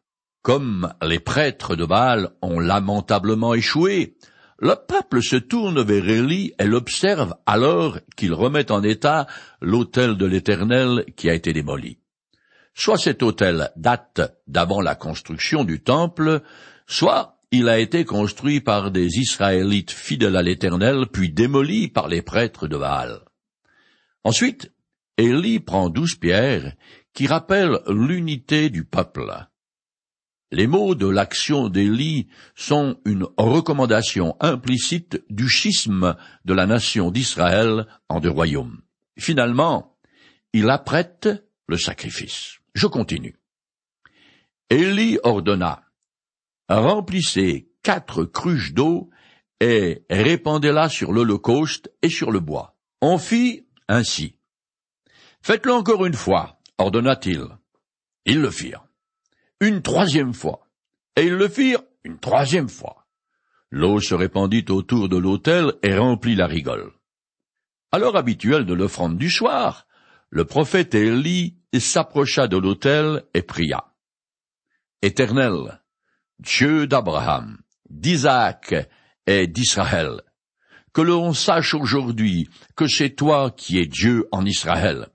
Comme 0.41 0.95
les 1.03 1.21
prêtres 1.21 1.77
de 1.77 1.85
Baal 1.85 2.31
ont 2.41 2.59
lamentablement 2.59 3.53
échoué, 3.53 4.17
le 4.61 4.77
peuple 4.89 5.23
se 5.23 5.37
tourne 5.37 5.83
vers 5.83 6.09
Élie 6.09 6.55
et 6.59 6.65
l'observe 6.65 7.35
alors 7.45 7.99
qu'il 8.17 8.33
remet 8.33 8.73
en 8.73 8.83
état 8.83 9.27
l'autel 9.61 10.17
de 10.17 10.25
l'Éternel 10.25 11.05
qui 11.17 11.29
a 11.29 11.35
été 11.35 11.53
démoli. 11.53 11.99
Soit 12.79 12.99
cet 12.99 13.23
autel 13.23 13.71
date 13.77 14.21
d'avant 14.47 14.83
la 14.83 14.95
construction 14.95 15.65
du 15.65 15.83
temple, 15.83 16.43
soit 16.87 17.41
il 17.51 17.71
a 17.71 17.79
été 17.79 18.05
construit 18.05 18.61
par 18.61 18.91
des 18.91 19.19
Israélites 19.19 19.91
fidèles 19.91 20.37
à 20.37 20.43
l'Éternel, 20.43 21.07
puis 21.11 21.31
démoli 21.31 21.89
par 21.89 22.07
les 22.07 22.21
prêtres 22.21 22.69
de 22.69 22.77
Baal. 22.77 23.21
Ensuite, 24.25 24.73
Élie 25.17 25.59
prend 25.59 25.89
douze 25.89 26.17
pierres 26.17 26.75
qui 27.15 27.27
rappellent 27.27 27.81
l'unité 27.89 28.69
du 28.69 28.85
peuple. 28.85 29.33
Les 30.53 30.67
mots 30.67 30.95
de 30.95 31.09
l'action 31.09 31.71
d'Élie 31.71 32.29
sont 32.55 33.01
une 33.07 33.27
recommandation 33.39 34.37
implicite 34.41 35.25
du 35.31 35.49
schisme 35.49 36.15
de 36.45 36.53
la 36.53 36.67
nation 36.67 37.11
d'Israël 37.11 37.87
en 38.11 38.21
deux 38.21 38.31
royaumes. 38.31 38.83
Finalement, 39.19 39.97
il 40.53 40.69
apprête 40.69 41.29
le 41.69 41.79
sacrifice. 41.79 42.59
Je 42.77 42.87
continue. 42.87 43.41
Élie 44.69 45.19
ordonna, 45.23 45.83
remplissez 46.69 47.71
quatre 47.83 48.25
cruches 48.25 48.75
d'eau 48.75 49.09
et 49.61 50.05
répandez-la 50.11 50.91
sur 50.91 51.11
l'Holocauste 51.11 51.91
et 52.03 52.11
sur 52.11 52.31
le 52.31 52.41
bois. 52.41 52.77
On 53.01 53.17
fit 53.17 53.67
ainsi. 53.89 54.39
Faites-le 55.41 55.73
encore 55.73 56.05
une 56.05 56.13
fois, 56.13 56.61
ordonna-t-il. 56.77 57.47
Ils 58.27 58.43
le 58.43 58.51
firent 58.51 58.85
une 59.63 59.81
troisième 59.81 60.35
fois, 60.35 60.69
et 61.17 61.23
ils 61.23 61.35
le 61.35 61.49
firent 61.49 61.83
une 62.05 62.19
troisième 62.19 62.69
fois. 62.69 63.07
L'eau 63.71 64.01
se 64.01 64.15
répandit 64.15 64.67
autour 64.69 65.09
de 65.09 65.17
l'autel 65.17 65.73
et 65.83 65.97
remplit 65.97 66.35
la 66.35 66.47
rigole. 66.47 66.93
À 67.91 67.99
l'heure 67.99 68.17
habituelle 68.17 68.67
de 68.67 68.75
l'offrande 68.75 69.17
du 69.17 69.31
soir, 69.31 69.87
le 70.29 70.45
prophète 70.45 70.95
Élie 70.95 71.57
s'approcha 71.81 72.49
de 72.49 72.57
l'autel 72.57 73.25
et 73.35 73.43
pria. 73.43 73.93
Éternel, 75.03 75.81
Dieu 76.39 76.87
d'Abraham, 76.87 77.59
d'Isaac 77.89 78.75
et 79.27 79.47
d'Israël, 79.47 80.21
que 80.93 81.03
l'on 81.03 81.33
sache 81.33 81.75
aujourd'hui 81.75 82.49
que 82.75 82.87
c'est 82.87 83.11
toi 83.11 83.51
qui 83.51 83.79
es 83.79 83.87
Dieu 83.87 84.29
en 84.33 84.45
Israël, 84.45 85.09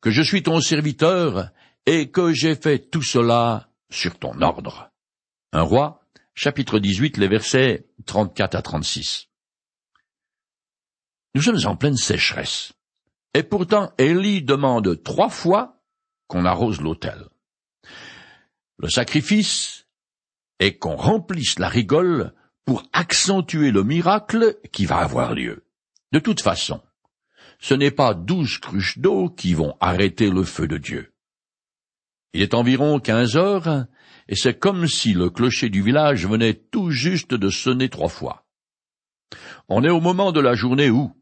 que 0.00 0.10
je 0.10 0.22
suis 0.22 0.42
ton 0.42 0.60
serviteur 0.60 1.50
et 1.84 2.10
que 2.10 2.32
j'ai 2.32 2.56
fait 2.56 2.90
tout 2.90 3.02
cela 3.02 3.68
sur 3.90 4.18
ton 4.18 4.40
ordre. 4.42 4.90
Un 5.52 5.62
roi, 5.62 6.02
chapitre 6.34 6.78
18, 6.78 7.16
les 7.16 7.28
versets 7.28 7.86
34 8.06 8.56
à 8.56 8.62
36. 8.62 9.28
Nous 11.34 11.42
sommes 11.42 11.66
en 11.66 11.76
pleine 11.76 11.96
sécheresse. 11.96 12.72
Et 13.36 13.42
pourtant, 13.42 13.92
Élie 13.98 14.40
demande 14.40 15.02
trois 15.02 15.28
fois 15.28 15.82
qu'on 16.26 16.46
arrose 16.46 16.80
l'autel. 16.80 17.28
Le 18.78 18.88
sacrifice 18.88 19.86
est 20.58 20.78
qu'on 20.78 20.96
remplisse 20.96 21.58
la 21.58 21.68
rigole 21.68 22.32
pour 22.64 22.82
accentuer 22.94 23.72
le 23.72 23.84
miracle 23.84 24.56
qui 24.72 24.86
va 24.86 25.00
avoir 25.00 25.34
lieu. 25.34 25.66
De 26.12 26.18
toute 26.18 26.40
façon, 26.40 26.80
ce 27.58 27.74
n'est 27.74 27.90
pas 27.90 28.14
douze 28.14 28.56
cruches 28.56 28.96
d'eau 29.00 29.28
qui 29.28 29.52
vont 29.52 29.76
arrêter 29.80 30.30
le 30.30 30.42
feu 30.42 30.66
de 30.66 30.78
Dieu. 30.78 31.12
Il 32.32 32.40
est 32.40 32.54
environ 32.54 33.00
quinze 33.00 33.36
heures, 33.36 33.84
et 34.28 34.34
c'est 34.34 34.58
comme 34.58 34.88
si 34.88 35.12
le 35.12 35.28
clocher 35.28 35.68
du 35.68 35.82
village 35.82 36.26
venait 36.26 36.54
tout 36.54 36.90
juste 36.90 37.34
de 37.34 37.50
sonner 37.50 37.90
trois 37.90 38.08
fois. 38.08 38.46
On 39.68 39.84
est 39.84 39.90
au 39.90 40.00
moment 40.00 40.32
de 40.32 40.40
la 40.40 40.54
journée 40.54 40.88
où, 40.88 41.12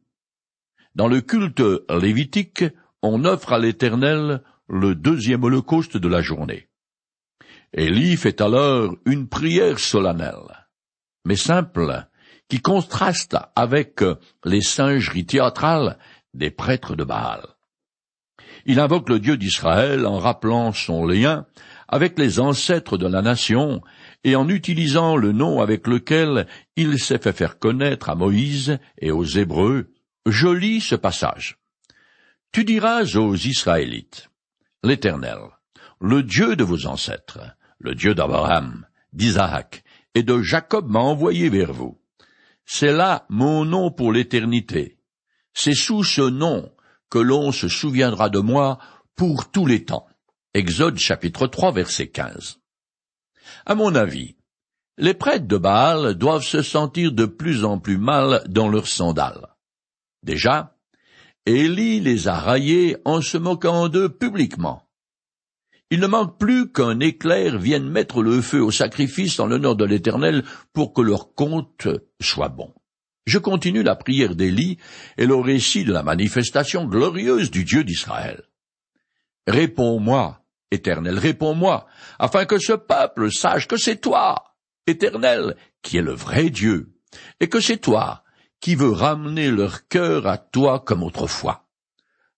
dans 0.94 1.08
le 1.08 1.20
culte 1.20 1.62
lévitique, 1.90 2.64
on 3.02 3.24
offre 3.24 3.52
à 3.52 3.58
l'Éternel 3.58 4.42
le 4.68 4.94
deuxième 4.94 5.44
holocauste 5.44 5.96
de 5.96 6.08
la 6.08 6.22
journée. 6.22 6.68
Élie 7.72 8.16
fait 8.16 8.40
alors 8.40 8.94
une 9.04 9.28
prière 9.28 9.78
solennelle, 9.78 10.66
mais 11.24 11.36
simple, 11.36 12.06
qui 12.48 12.60
contraste 12.60 13.36
avec 13.56 14.00
les 14.44 14.60
singeries 14.60 15.26
théâtrales 15.26 15.98
des 16.34 16.50
prêtres 16.50 16.94
de 16.94 17.04
Baal. 17.04 17.42
Il 18.66 18.80
invoque 18.80 19.08
le 19.08 19.18
Dieu 19.18 19.36
d'Israël 19.36 20.06
en 20.06 20.18
rappelant 20.18 20.72
son 20.72 21.06
lien 21.06 21.46
avec 21.88 22.18
les 22.18 22.40
ancêtres 22.40 22.96
de 22.96 23.06
la 23.06 23.22
nation 23.22 23.82
et 24.22 24.36
en 24.36 24.48
utilisant 24.48 25.16
le 25.16 25.32
nom 25.32 25.60
avec 25.60 25.86
lequel 25.86 26.46
il 26.76 26.98
s'est 26.98 27.18
fait 27.18 27.32
faire 27.32 27.58
connaître 27.58 28.08
à 28.08 28.14
Moïse 28.14 28.78
et 28.98 29.10
aux 29.10 29.24
Hébreux. 29.24 29.93
Je 30.26 30.48
lis 30.48 30.80
ce 30.80 30.94
passage. 30.94 31.58
Tu 32.50 32.64
diras 32.64 33.02
aux 33.16 33.36
Israélites, 33.36 34.30
l'Éternel, 34.82 35.38
le 36.00 36.22
Dieu 36.22 36.56
de 36.56 36.64
vos 36.64 36.86
ancêtres, 36.86 37.40
le 37.78 37.94
Dieu 37.94 38.14
d'Abraham, 38.14 38.86
d'Isaac 39.12 39.84
et 40.14 40.22
de 40.22 40.40
Jacob 40.40 40.88
m'a 40.88 41.00
envoyé 41.00 41.50
vers 41.50 41.74
vous. 41.74 42.00
C'est 42.64 42.92
là 42.92 43.26
mon 43.28 43.66
nom 43.66 43.90
pour 43.90 44.12
l'éternité. 44.12 44.98
C'est 45.52 45.74
sous 45.74 46.04
ce 46.04 46.22
nom 46.22 46.72
que 47.10 47.18
l'on 47.18 47.52
se 47.52 47.68
souviendra 47.68 48.30
de 48.30 48.38
moi 48.38 48.78
pour 49.16 49.50
tous 49.50 49.66
les 49.66 49.84
temps. 49.84 50.06
Exode 50.54 50.96
chapitre 50.96 51.46
3 51.46 51.72
verset 51.72 52.08
15. 52.08 52.60
À 53.66 53.74
mon 53.74 53.94
avis, 53.94 54.36
les 54.96 55.14
prêtres 55.14 55.46
de 55.46 55.58
Baal 55.58 56.14
doivent 56.14 56.44
se 56.44 56.62
sentir 56.62 57.12
de 57.12 57.26
plus 57.26 57.64
en 57.64 57.78
plus 57.78 57.98
mal 57.98 58.42
dans 58.48 58.68
leurs 58.68 58.88
sandales. 58.88 59.53
Déjà, 60.24 60.74
Élie 61.44 62.00
les 62.00 62.28
a 62.28 62.34
raillés 62.34 62.96
en 63.04 63.20
se 63.20 63.36
moquant 63.36 63.88
d'eux 63.88 64.08
publiquement. 64.08 64.88
Il 65.90 66.00
ne 66.00 66.06
manque 66.06 66.38
plus 66.38 66.72
qu'un 66.72 66.98
éclair 67.00 67.58
vienne 67.58 67.88
mettre 67.88 68.22
le 68.22 68.40
feu 68.40 68.62
au 68.62 68.70
sacrifice 68.70 69.38
en 69.38 69.46
l'honneur 69.46 69.76
de 69.76 69.84
l'Éternel 69.84 70.42
pour 70.72 70.94
que 70.94 71.02
leur 71.02 71.34
compte 71.34 71.88
soit 72.22 72.48
bon. 72.48 72.72
Je 73.26 73.38
continue 73.38 73.82
la 73.82 73.96
prière 73.96 74.34
d'Élie 74.34 74.78
et 75.18 75.26
le 75.26 75.36
récit 75.36 75.84
de 75.84 75.92
la 75.92 76.02
manifestation 76.02 76.86
glorieuse 76.86 77.50
du 77.50 77.64
Dieu 77.64 77.84
d'Israël. 77.84 78.44
Réponds-moi, 79.46 80.42
Éternel, 80.70 81.18
réponds-moi, 81.18 81.86
afin 82.18 82.46
que 82.46 82.58
ce 82.58 82.72
peuple 82.72 83.30
sache 83.30 83.68
que 83.68 83.76
c'est 83.76 84.00
toi, 84.00 84.56
Éternel, 84.86 85.54
qui 85.82 85.98
est 85.98 86.02
le 86.02 86.14
vrai 86.14 86.48
Dieu, 86.48 86.94
et 87.40 87.48
que 87.48 87.60
c'est 87.60 87.76
toi 87.76 88.23
qui 88.64 88.76
veux 88.76 88.92
ramener 88.92 89.50
leur 89.50 89.88
cœur 89.88 90.26
à 90.26 90.38
toi 90.38 90.80
comme 90.80 91.02
autrefois. 91.02 91.68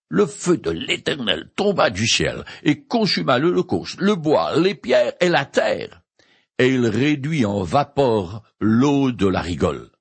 Le 0.08 0.26
feu 0.26 0.56
de 0.56 0.70
l'Éternel 0.70 1.52
tomba 1.54 1.88
du 1.88 2.08
ciel 2.08 2.44
et 2.64 2.82
consuma 2.82 3.38
l'Holocauste, 3.38 4.00
le 4.00 4.16
bois, 4.16 4.58
les 4.58 4.74
pierres 4.74 5.12
et 5.20 5.28
la 5.28 5.44
terre. 5.44 6.02
et 6.58 6.70
il 6.70 6.84
réduit 6.84 7.46
en 7.46 7.62
vapeur 7.62 8.42
l'eau 8.58 9.12
de 9.12 9.28
la 9.28 9.40
rigole. 9.40 9.92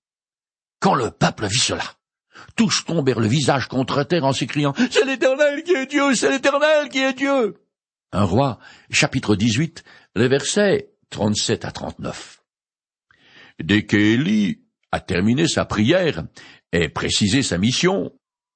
Quand 0.80 0.96
le 0.96 1.12
peuple 1.12 1.46
vit 1.46 1.60
cela, 1.60 1.84
tous 2.56 2.86
tombèrent 2.86 3.20
le 3.20 3.28
visage 3.28 3.68
contre 3.68 4.02
terre 4.02 4.26
en 4.26 4.34
s'écriant 4.34 4.74
C'est 4.90 5.06
l'Éternel 5.06 5.62
qui 5.62 5.74
est 5.74 5.86
Dieu, 5.86 6.16
c'est 6.16 6.32
l'Éternel 6.32 6.90
qui 6.90 7.02
est 7.02 7.14
Dieu. 7.14 7.62
Un 8.12 8.24
roi, 8.24 8.58
chapitre 8.90 9.36
18, 9.36 9.84
les 10.16 10.28
versets 10.28 10.90
37 11.12 11.66
à 11.66 11.72
39. 11.72 12.42
Dès 13.60 13.86
qu'Élie 13.86 14.65
a 14.96 15.02
terminé 15.02 15.46
sa 15.46 15.66
prière 15.66 16.24
et 16.72 16.88
précisé 16.88 17.44
sa 17.44 17.58
mission, 17.58 18.14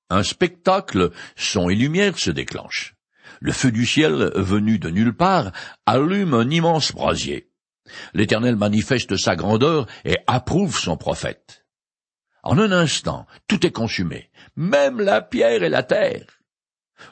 un 0.09 0.23
spectacle, 0.23 1.11
son 1.35 1.69
et 1.69 1.75
lumière 1.75 2.17
se 2.17 2.31
déclenche. 2.31 2.95
Le 3.41 3.51
feu 3.51 3.71
du 3.71 3.85
ciel, 3.85 4.31
venu 4.35 4.79
de 4.79 4.89
nulle 4.89 5.13
part, 5.13 5.51
allume 5.85 6.33
un 6.33 6.49
immense 6.49 6.93
brasier. 6.93 7.49
L'Éternel 8.13 8.55
manifeste 8.55 9.17
sa 9.17 9.35
grandeur 9.35 9.85
et 10.05 10.15
approuve 10.27 10.79
son 10.79 10.95
prophète. 10.95 11.65
En 12.43 12.57
un 12.57 12.71
instant, 12.71 13.25
tout 13.49 13.65
est 13.67 13.71
consumé, 13.71 14.29
même 14.55 15.01
la 15.01 15.21
pierre 15.21 15.63
et 15.63 15.69
la 15.69 15.83
terre. 15.83 16.25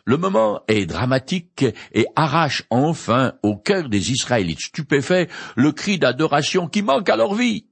Le 0.05 0.15
moment 0.15 0.61
est 0.69 0.85
dramatique 0.85 1.65
et 1.91 2.07
arrache 2.15 2.63
enfin 2.69 3.33
au 3.43 3.57
cœur 3.57 3.89
des 3.89 4.11
Israélites 4.11 4.61
stupéfaits 4.61 5.29
le 5.57 5.73
cri 5.73 5.99
d'adoration 5.99 6.67
qui 6.69 6.81
manque 6.81 7.09
à 7.09 7.17
leur 7.17 7.35
vie. 7.35 7.67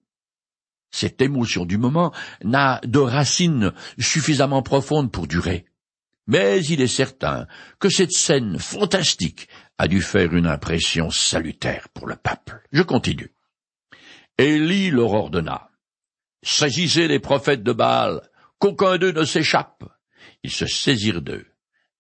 Cette 0.96 1.22
émotion 1.22 1.66
du 1.66 1.78
moment 1.78 2.14
n'a 2.46 2.80
de 2.86 3.00
racines 3.00 3.74
suffisamment 4.00 4.62
profondes 4.62 5.12
pour 5.12 5.28
durer. 5.28 5.66
Mais 6.26 6.64
il 6.64 6.80
est 6.80 6.88
certain 6.88 7.48
que 7.80 7.90
cette 7.90 8.14
scène 8.14 8.60
fantastique 8.60 9.50
a 9.78 9.90
dû 9.90 10.02
faire 10.02 10.34
une 10.34 10.48
impression 10.48 11.10
salutaire 11.10 11.90
pour 11.90 12.08
le 12.08 12.16
peuple. 12.16 12.64
Je 12.72 12.82
continue. 12.82 13.34
Élie 14.38 14.90
leur 14.90 15.12
ordonna. 15.12 15.70
Saisissez 16.42 17.10
les 17.10 17.20
prophètes 17.20 17.64
de 17.64 17.74
Baal, 17.74 18.22
qu'aucun 18.58 18.98
d'eux 18.98 19.12
ne 19.12 19.26
s'échappe. 19.26 19.84
Ils 20.44 20.52
se 20.52 20.66
saisirent 20.66 21.22
d'eux. 21.22 21.46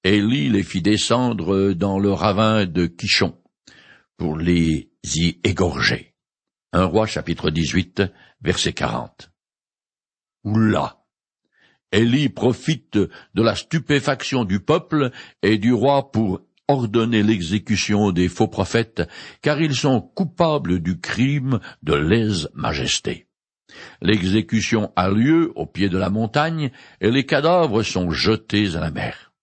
Élie 0.05 0.47
les 0.47 0.63
fit 0.63 0.81
descendre 0.81 1.73
dans 1.73 1.99
le 1.99 2.13
ravin 2.13 2.65
de 2.65 2.85
Quichon 2.85 3.37
pour 4.15 4.37
les 4.37 4.89
y 5.03 5.37
égorger. 5.43 6.15
Un 6.71 6.85
roi 6.85 7.07
chapitre 7.07 7.51
18 7.51 8.03
verset 8.42 8.74
40. 8.74 9.32
Oula! 10.44 11.01
Élie 11.92 12.30
profite 12.30 12.98
de 12.98 13.42
la 13.42 13.56
stupéfaction 13.56 14.44
du 14.44 14.60
peuple 14.60 15.12
et 15.42 15.58
du 15.58 15.72
roi 15.72 16.12
pour 16.12 16.42
ordonner 16.68 17.24
l'exécution 17.24 18.12
des 18.12 18.27
faux 18.27 18.48
prophètes, 18.48 19.04
car 19.42 19.62
ils 19.62 19.75
sont 19.75 20.01
coupables 20.01 20.80
du 20.80 21.00
crime 21.00 21.60
de 21.84 21.94
lèse-majesté. 21.94 23.27
L'exécution 24.01 24.92
a 24.96 25.10
lieu 25.10 25.51
au 25.56 25.65
pied 25.65 25.89
de 25.89 25.98
la 25.98 26.10
montagne, 26.10 26.72
et 27.01 27.12
les 27.12 27.25
cadavres 27.25 27.84
sont 27.84 28.12
jetés 28.12 28.75
à 28.75 28.80
la 28.80 28.92
mer. 28.92 29.34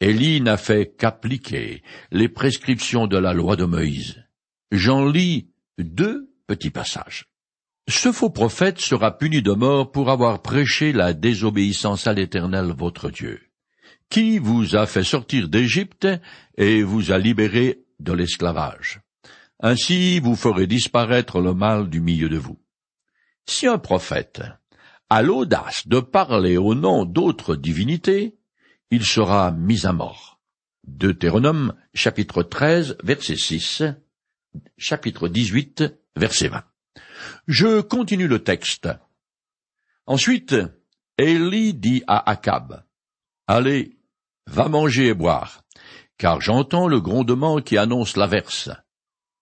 Élie 0.00 0.40
n'a 0.40 0.56
fait 0.56 0.94
qu'appliquer 0.96 1.82
les 2.10 2.28
prescriptions 2.28 3.06
de 3.06 3.18
la 3.18 3.32
loi 3.34 3.56
de 3.56 3.64
Moïse. 3.64 4.24
J'en 4.72 5.06
lis 5.06 5.50
deux 5.78 6.34
petits 6.46 6.70
passages. 6.70 7.31
Ce 7.88 8.12
faux 8.12 8.30
prophète 8.30 8.78
sera 8.78 9.18
puni 9.18 9.42
de 9.42 9.52
mort 9.52 9.90
pour 9.90 10.10
avoir 10.10 10.40
prêché 10.40 10.92
la 10.92 11.14
désobéissance 11.14 12.06
à 12.06 12.12
l'Éternel 12.12 12.72
votre 12.76 13.10
Dieu, 13.10 13.40
qui 14.08 14.38
vous 14.38 14.76
a 14.76 14.86
fait 14.86 15.02
sortir 15.02 15.48
d'Égypte 15.48 16.06
et 16.56 16.84
vous 16.84 17.10
a 17.10 17.18
libéré 17.18 17.84
de 17.98 18.12
l'esclavage. 18.12 19.00
Ainsi 19.58 20.20
vous 20.20 20.36
ferez 20.36 20.68
disparaître 20.68 21.40
le 21.40 21.54
mal 21.54 21.90
du 21.90 22.00
milieu 22.00 22.28
de 22.28 22.38
vous. 22.38 22.60
Si 23.46 23.66
un 23.66 23.78
prophète 23.78 24.42
a 25.10 25.22
l'audace 25.22 25.88
de 25.88 25.98
parler 25.98 26.56
au 26.56 26.76
nom 26.76 27.04
d'autres 27.04 27.56
divinités, 27.56 28.36
il 28.92 29.04
sera 29.04 29.50
mis 29.50 29.86
à 29.86 29.92
mort. 29.92 30.40
Deutéronome 30.86 31.74
chapitre 31.94 32.44
13 32.44 32.96
verset 33.02 33.36
6, 33.36 33.82
chapitre 34.78 35.28
18 35.28 35.84
verset 36.16 36.48
20. 36.48 36.62
Je 37.46 37.80
continue 37.80 38.28
le 38.28 38.42
texte. 38.42 38.88
Ensuite, 40.06 40.54
Élie 41.18 41.74
dit 41.74 42.02
à 42.06 42.30
Akab, 42.30 42.84
Allez, 43.46 43.98
va 44.46 44.68
manger 44.68 45.08
et 45.08 45.14
boire, 45.14 45.62
car 46.18 46.40
j'entends 46.40 46.88
le 46.88 47.00
grondement 47.00 47.60
qui 47.60 47.78
annonce 47.78 48.16
l'averse. 48.16 48.70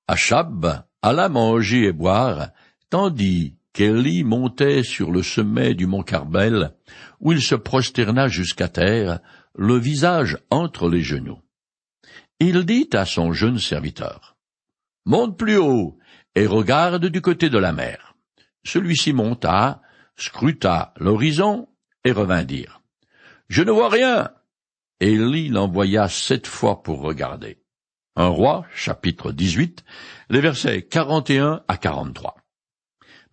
Achab 0.09 0.85
alla 1.03 1.29
manger 1.29 1.85
et 1.85 1.93
boire, 1.93 2.49
tandis 2.91 3.55
qu'Élie 3.73 4.25
montait 4.25 4.83
sur 4.83 5.13
le 5.13 5.23
sommet 5.23 5.75
du 5.75 5.87
mont 5.87 6.03
Carbel, 6.03 6.75
où 7.21 7.33
il 7.33 7.41
se 7.41 7.55
prosterna 7.55 8.29
jusqu'à 8.29 8.69
terre, 8.69 9.21
le 9.55 9.77
visage 9.77 10.39
entre 10.51 10.89
les 10.89 11.03
genoux. 11.03 11.41
Il 12.41 12.65
dit 12.65 12.89
à 12.93 13.05
son 13.05 13.33
jeune 13.33 13.59
serviteur, 13.59 14.37
Monte 15.07 15.39
plus 15.39 15.57
haut, 15.57 15.99
et 16.41 16.47
regarde 16.47 17.05
du 17.05 17.21
côté 17.21 17.51
de 17.51 17.59
la 17.59 17.75
mer. 17.75 18.15
Celui-ci 18.65 19.13
monta, 19.13 19.83
scruta 20.17 20.95
l'horizon, 20.97 21.69
et 22.03 22.13
revint 22.13 22.45
dire. 22.45 22.81
Je 23.51 23.63
ne 23.63 23.71
vois 23.71 23.91
rien. 23.91 24.31
Élie 25.01 25.51
l'envoya 25.51 26.09
sept 26.09 26.47
fois 26.47 26.83
pour 26.83 27.03
regarder. 27.03 27.59
Un 28.17 28.29
roi, 28.29 28.65
chapitre 28.75 29.33
18, 29.33 29.85
les 30.31 30.41
versets 30.41 30.81
41 30.81 31.61
à 31.69 31.77
43. 31.77 32.37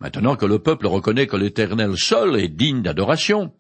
Maintenant 0.02 0.36
que 0.36 0.46
le 0.46 0.60
peuple 0.60 0.88
reconnaît 0.88 1.28
que 1.28 1.38
l'Éternel 1.38 1.96
seul 1.96 2.38
est 2.38 2.50
digne 2.50 2.82
d'adoration, 2.82 3.54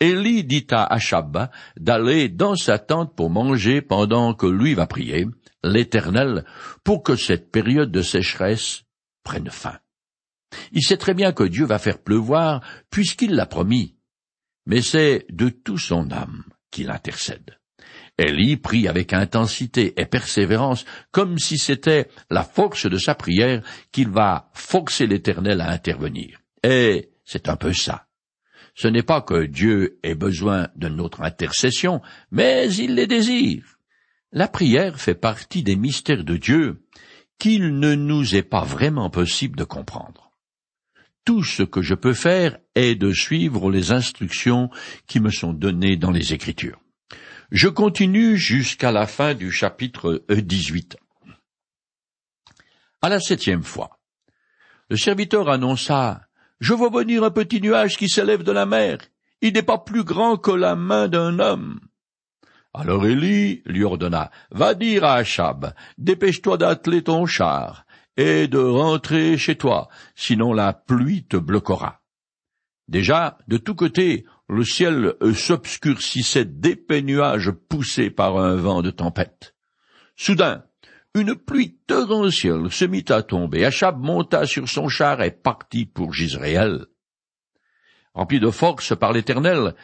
Élie 0.00 0.44
dit 0.44 0.66
à 0.70 0.84
Achab 0.84 1.50
d'aller 1.78 2.30
dans 2.30 2.56
sa 2.56 2.78
tente 2.78 3.14
pour 3.14 3.28
manger 3.28 3.82
pendant 3.82 4.32
que 4.32 4.46
lui 4.46 4.72
va 4.72 4.86
prier 4.86 5.26
l'Éternel 5.62 6.46
pour 6.84 7.02
que 7.02 7.16
cette 7.16 7.52
période 7.52 7.90
de 7.90 8.00
sécheresse 8.00 8.83
prenne 9.24 9.50
fin. 9.50 9.78
Il 10.72 10.82
sait 10.82 10.96
très 10.96 11.14
bien 11.14 11.32
que 11.32 11.42
Dieu 11.42 11.64
va 11.64 11.78
faire 11.78 11.98
pleuvoir 11.98 12.62
puisqu'il 12.90 13.34
l'a 13.34 13.46
promis, 13.46 13.96
mais 14.66 14.82
c'est 14.82 15.26
de 15.30 15.48
tout 15.48 15.78
son 15.78 16.10
âme 16.12 16.44
qu'il 16.70 16.90
intercède. 16.90 17.58
Élie 18.16 18.56
prie 18.56 18.86
avec 18.86 19.12
intensité 19.12 20.00
et 20.00 20.06
persévérance, 20.06 20.84
comme 21.10 21.38
si 21.38 21.58
c'était 21.58 22.08
la 22.30 22.44
force 22.44 22.86
de 22.86 22.96
sa 22.96 23.16
prière 23.16 23.62
qu'il 23.90 24.08
va 24.08 24.50
forcer 24.54 25.06
l'Éternel 25.06 25.60
à 25.60 25.70
intervenir. 25.70 26.38
Et 26.62 27.10
c'est 27.24 27.48
un 27.48 27.56
peu 27.56 27.72
ça. 27.72 28.06
Ce 28.76 28.88
n'est 28.88 29.02
pas 29.02 29.20
que 29.20 29.44
Dieu 29.44 29.98
ait 30.02 30.14
besoin 30.14 30.68
de 30.76 30.88
notre 30.88 31.22
intercession, 31.22 32.02
mais 32.30 32.72
il 32.72 32.94
les 32.94 33.06
désire. 33.06 33.78
La 34.32 34.48
prière 34.48 35.00
fait 35.00 35.14
partie 35.14 35.62
des 35.62 35.76
mystères 35.76 36.24
de 36.24 36.36
Dieu 36.36 36.84
qu'il 37.38 37.78
ne 37.78 37.94
nous 37.94 38.36
est 38.36 38.42
pas 38.42 38.64
vraiment 38.64 39.10
possible 39.10 39.56
de 39.56 39.64
comprendre. 39.64 40.32
Tout 41.24 41.42
ce 41.42 41.62
que 41.62 41.80
je 41.80 41.94
peux 41.94 42.12
faire 42.12 42.58
est 42.74 42.94
de 42.96 43.12
suivre 43.12 43.70
les 43.70 43.92
instructions 43.92 44.68
qui 45.06 45.20
me 45.20 45.30
sont 45.30 45.52
données 45.52 45.96
dans 45.96 46.10
les 46.10 46.34
Écritures. 46.34 46.80
Je 47.50 47.68
continue 47.68 48.36
jusqu'à 48.36 48.92
la 48.92 49.06
fin 49.06 49.34
du 49.34 49.50
chapitre 49.50 50.24
18. 50.28 50.96
À 53.00 53.08
la 53.08 53.20
septième 53.20 53.62
fois, 53.62 53.98
le 54.90 54.96
serviteur 54.96 55.48
annonça 55.48 56.22
Je 56.60 56.74
vois 56.74 56.90
venir 56.90 57.24
un 57.24 57.30
petit 57.30 57.60
nuage 57.60 57.96
qui 57.96 58.08
s'élève 58.08 58.42
de 58.42 58.52
la 58.52 58.66
mer. 58.66 58.98
Il 59.40 59.54
n'est 59.54 59.62
pas 59.62 59.78
plus 59.78 60.04
grand 60.04 60.36
que 60.36 60.50
la 60.50 60.74
main 60.76 61.08
d'un 61.08 61.38
homme. 61.38 61.80
Alors 62.74 63.06
Élie 63.06 63.62
lui 63.66 63.84
ordonna, 63.84 64.32
Va 64.50 64.74
dire 64.74 65.04
à 65.04 65.14
Achab, 65.14 65.74
dépêche-toi 65.96 66.58
d'atteler 66.58 67.02
ton 67.02 67.24
char, 67.24 67.86
et 68.16 68.48
de 68.48 68.58
rentrer 68.58 69.38
chez 69.38 69.54
toi, 69.54 69.88
sinon 70.16 70.52
la 70.52 70.72
pluie 70.72 71.24
te 71.24 71.36
bloquera. 71.36 72.00
Déjà, 72.88 73.38
de 73.46 73.58
tous 73.58 73.76
côtés, 73.76 74.24
le 74.48 74.64
ciel 74.64 75.14
s'obscurcissait 75.34 76.44
d'épais 76.44 77.02
nuages 77.02 77.52
poussés 77.52 78.10
par 78.10 78.38
un 78.38 78.56
vent 78.56 78.82
de 78.82 78.90
tempête. 78.90 79.54
Soudain, 80.16 80.64
une 81.14 81.36
pluie 81.36 81.78
torrentielle 81.86 82.72
se 82.72 82.84
mit 82.84 83.04
à 83.08 83.22
tomber. 83.22 83.64
Achab 83.64 84.02
monta 84.02 84.46
sur 84.46 84.68
son 84.68 84.88
char 84.88 85.22
et 85.22 85.30
partit 85.30 85.86
pour 85.86 86.12
Gisraël. 86.12 86.86
Rempli 88.14 88.40
de 88.40 88.50
force 88.50 88.96
par 88.96 89.12
l'Éternel, 89.12 89.74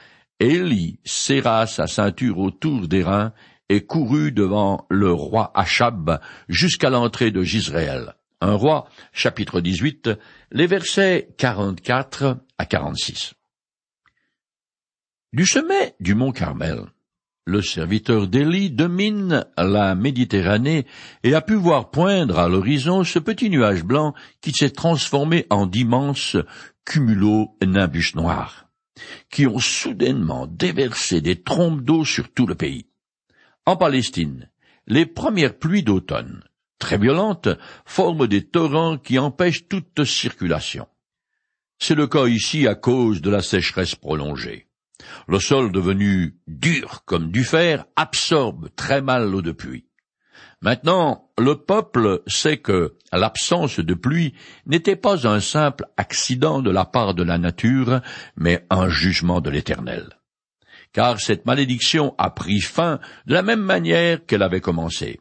Élie 0.40 0.98
serra 1.04 1.66
sa 1.66 1.86
ceinture 1.86 2.38
autour 2.38 2.88
des 2.88 3.02
reins 3.02 3.32
et 3.68 3.84
courut 3.84 4.32
devant 4.32 4.86
le 4.88 5.12
roi 5.12 5.52
Achab 5.54 6.18
jusqu'à 6.48 6.88
l'entrée 6.88 7.30
de 7.30 7.42
Gisraël. 7.42 8.14
Un 8.40 8.54
roi, 8.54 8.88
chapitre 9.12 9.60
18, 9.60 10.10
les 10.50 10.66
versets 10.66 11.28
44 11.36 12.38
à 12.56 12.64
46. 12.64 13.34
Du 15.34 15.46
sommet 15.46 15.94
du 16.00 16.14
mont 16.14 16.32
Carmel, 16.32 16.86
le 17.44 17.60
serviteur 17.60 18.26
d'Élie 18.26 18.70
domine 18.70 19.44
la 19.58 19.94
Méditerranée 19.94 20.86
et 21.22 21.34
a 21.34 21.42
pu 21.42 21.54
voir 21.54 21.90
poindre 21.90 22.38
à 22.38 22.48
l'horizon 22.48 23.04
ce 23.04 23.18
petit 23.18 23.50
nuage 23.50 23.84
blanc 23.84 24.14
qui 24.40 24.52
s'est 24.52 24.70
transformé 24.70 25.46
en 25.50 25.66
d'immenses 25.66 26.38
cumulo-nimbus 26.86 28.12
noirs, 28.14 28.69
qui 29.30 29.46
ont 29.46 29.58
soudainement 29.58 30.46
déversé 30.46 31.20
des 31.20 31.42
trompes 31.42 31.82
d'eau 31.82 32.04
sur 32.04 32.32
tout 32.32 32.46
le 32.46 32.54
pays. 32.54 32.86
En 33.66 33.76
Palestine, 33.76 34.50
les 34.86 35.06
premières 35.06 35.58
pluies 35.58 35.82
d'automne, 35.82 36.42
très 36.78 36.98
violentes, 36.98 37.48
forment 37.84 38.26
des 38.26 38.46
torrents 38.46 38.98
qui 38.98 39.18
empêchent 39.18 39.68
toute 39.68 40.04
circulation. 40.04 40.88
C'est 41.78 41.94
le 41.94 42.06
cas 42.06 42.26
ici 42.26 42.66
à 42.66 42.74
cause 42.74 43.22
de 43.22 43.30
la 43.30 43.42
sécheresse 43.42 43.94
prolongée. 43.94 44.66
Le 45.28 45.38
sol 45.38 45.72
devenu 45.72 46.36
dur 46.46 47.04
comme 47.06 47.30
du 47.30 47.44
fer 47.44 47.84
absorbe 47.96 48.68
très 48.76 49.00
mal 49.00 49.30
l'eau 49.30 49.42
de 49.42 49.52
pluie. 49.52 49.86
Maintenant, 50.62 51.30
le 51.38 51.56
peuple 51.56 52.22
sait 52.26 52.58
que 52.58 52.96
l'absence 53.12 53.80
de 53.80 53.94
pluie 53.94 54.34
n'était 54.66 54.96
pas 54.96 55.26
un 55.26 55.40
simple 55.40 55.86
accident 55.96 56.60
de 56.60 56.70
la 56.70 56.84
part 56.84 57.14
de 57.14 57.22
la 57.22 57.38
nature, 57.38 58.02
mais 58.36 58.66
un 58.68 58.88
jugement 58.90 59.40
de 59.40 59.48
l'Éternel. 59.48 60.18
Car 60.92 61.18
cette 61.18 61.46
malédiction 61.46 62.14
a 62.18 62.30
pris 62.30 62.60
fin 62.60 63.00
de 63.26 63.32
la 63.32 63.42
même 63.42 63.62
manière 63.62 64.26
qu'elle 64.26 64.42
avait 64.42 64.60
commencé, 64.60 65.20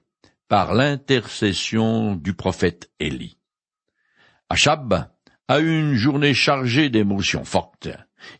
par 0.49 0.73
l'intercession 0.73 2.15
du 2.15 2.33
prophète 2.33 2.89
Élie. 2.99 3.37
Achab 4.49 5.09
a 5.47 5.59
eu 5.59 5.79
une 5.79 5.95
journée 5.95 6.33
chargée 6.33 6.89
d'émotions 6.89 7.45
fortes. 7.45 7.89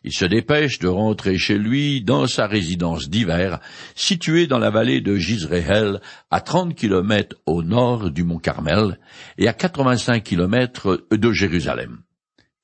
Il 0.04 0.12
se 0.12 0.24
dépêche 0.24 0.78
de 0.78 0.88
rentrer 0.88 1.38
chez 1.38 1.58
lui 1.58 2.02
dans 2.02 2.26
sa 2.26 2.46
résidence 2.46 3.08
d'hiver, 3.08 3.60
située 3.94 4.46
dans 4.46 4.58
la 4.58 4.70
vallée 4.70 5.00
de 5.00 5.16
Gisréel, 5.16 6.00
à 6.30 6.40
trente 6.40 6.74
kilomètres 6.74 7.36
au 7.46 7.62
nord 7.62 8.10
du 8.10 8.24
mont 8.24 8.38
Carmel 8.38 8.98
et 9.38 9.48
à 9.48 9.52
quatre-vingt-cinq 9.52 10.22
kilomètres 10.22 11.06
de 11.10 11.32
Jérusalem. 11.32 12.02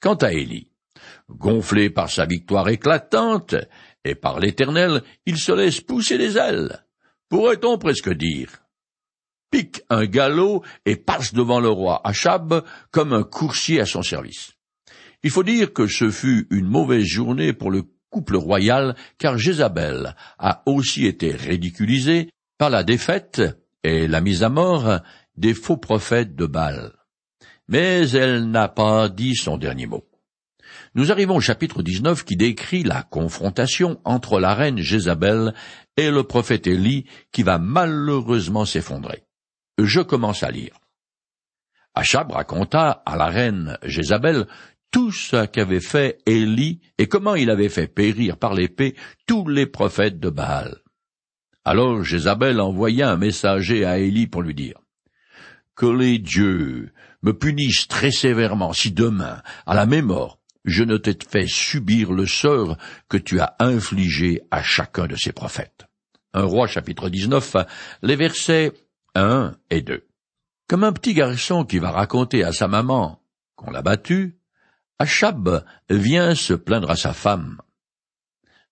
Quant 0.01 0.17
à 0.17 0.33
Élie, 0.33 0.71
gonflé 1.29 1.91
par 1.91 2.11
sa 2.11 2.27
victoire 2.27 2.69
éclatante 2.69 3.55
et 4.05 4.15
par 4.15 4.41
l'Éternel, 4.41 5.03
il 5.27 5.39
se 5.39 5.53
laisse 5.53 5.81
pousser 5.81 6.19
les 6.19 6.39
ailes. 6.39 6.85
Pourrait-on 7.29 7.79
presque 7.79 8.13
dire 8.13 8.51
pique 9.51 9.83
un 9.89 10.07
galop 10.07 10.65
et 10.85 10.97
passe 10.97 11.33
devant 11.33 11.61
le 11.61 11.69
roi 11.69 12.01
Achab 12.05 12.65
comme 12.91 13.13
un 13.13 13.23
coursier 13.23 13.81
à 13.81 13.87
son 13.87 14.03
service. 14.03 14.56
Il 15.27 15.33
faut 15.33 15.43
dire 15.43 15.73
que 15.73 15.89
ce 15.89 16.09
fut 16.13 16.47
une 16.51 16.69
mauvaise 16.69 17.05
journée 17.05 17.53
pour 17.53 17.73
le 17.73 17.83
couple 18.11 18.37
royal, 18.37 18.95
car 19.19 19.37
Jézabel 19.37 20.15
a 20.39 20.63
aussi 20.67 21.05
été 21.05 21.33
ridiculisée 21.33 22.31
par 22.59 22.71
la 22.71 22.85
défaite 22.85 23.43
et 23.83 24.07
la 24.07 24.21
mise 24.21 24.45
à 24.45 24.51
mort 24.51 25.01
des 25.37 25.53
faux 25.53 25.79
prophètes 25.79 26.37
de 26.37 26.47
Baal. 26.47 26.93
Mais 27.67 28.09
elle 28.11 28.53
n'a 28.53 28.69
pas 28.69 29.09
dit 29.09 29.35
son 29.35 29.59
dernier 29.59 29.87
mot. 29.87 30.05
Nous 30.95 31.11
arrivons 31.11 31.39
au 31.39 31.41
chapitre 31.41 31.83
19 31.83 32.25
qui 32.25 32.37
décrit 32.37 32.85
la 32.85 33.03
confrontation 33.03 34.01
entre 34.05 34.39
la 34.39 34.55
reine 34.55 34.79
Jézabel 34.79 35.55
et 35.97 36.13
le 36.13 36.23
prophète 36.23 36.69
Élie 36.69 37.05
qui 37.33 37.43
va 37.43 37.59
malheureusement 37.59 38.65
s'effondrer. 38.65 39.25
Je 39.77 40.03
commence 40.03 40.45
à 40.45 40.53
lire. 40.53 40.79
Achab 41.97 42.31
raconta 42.31 43.03
à 43.07 43.17
la 43.17 43.27
reine 43.27 43.79
Jézabel 43.83 44.47
tout 44.91 45.13
ce 45.13 45.47
qu'avait 45.47 45.81
fait 45.81 46.19
Élie 46.27 46.81
et 46.99 47.07
comment 47.07 47.35
il 47.35 47.51
avait 47.51 47.69
fait 47.69 47.87
périr 47.89 48.37
par 48.37 48.55
l'épée 48.55 48.95
tous 49.27 49.49
les 49.49 49.67
prophètes 49.67 50.21
de 50.21 50.31
Baal. 50.31 50.79
Alors 51.65 52.05
Jézabel 52.05 52.61
envoya 52.61 53.11
un 53.11 53.17
messager 53.17 53.85
à 53.85 53.99
Élie 53.99 54.27
pour 54.27 54.43
lui 54.43 54.55
dire 54.55 54.79
Que 55.75 55.87
les 55.87 56.19
dieux 56.19 56.93
me 57.23 57.33
punissent 57.33 57.89
très 57.89 58.13
sévèrement 58.13 58.73
si 58.73 58.93
demain, 58.93 59.43
à 59.67 59.75
la 59.75 59.87
même 59.87 60.07
mort, 60.07 60.39
je 60.65 60.83
ne 60.85 60.97
t'ai 60.97 61.17
fait 61.29 61.47
subir 61.47 62.13
le 62.13 62.27
sort 62.27 62.77
que 63.09 63.17
tu 63.17 63.41
as 63.41 63.57
infligé 63.59 64.43
à 64.51 64.63
chacun 64.63 65.07
de 65.07 65.17
ces 65.17 65.33
prophètes. 65.33 65.87
Un 66.35 66.45
roi 66.45 66.67
chapitre 66.67 67.09
19, 67.09 67.57
les 68.03 68.17
versets 68.17 68.73
1 69.15 69.57
et 69.71 69.81
2. 69.81 70.07
Comme 70.69 70.85
un 70.85 70.93
petit 70.93 71.15
garçon 71.15 71.65
qui 71.65 71.79
va 71.79 71.91
raconter 71.91 72.45
à 72.45 72.53
sa 72.53 72.69
maman 72.69 73.23
qu'on 73.55 73.71
l'a 73.71 73.83
battu, 73.83 74.37
Achab 74.99 75.65
vient 75.91 76.35
se 76.35 76.55
plaindre 76.55 76.91
à 76.91 76.97
sa 76.97 77.13
femme. 77.13 77.61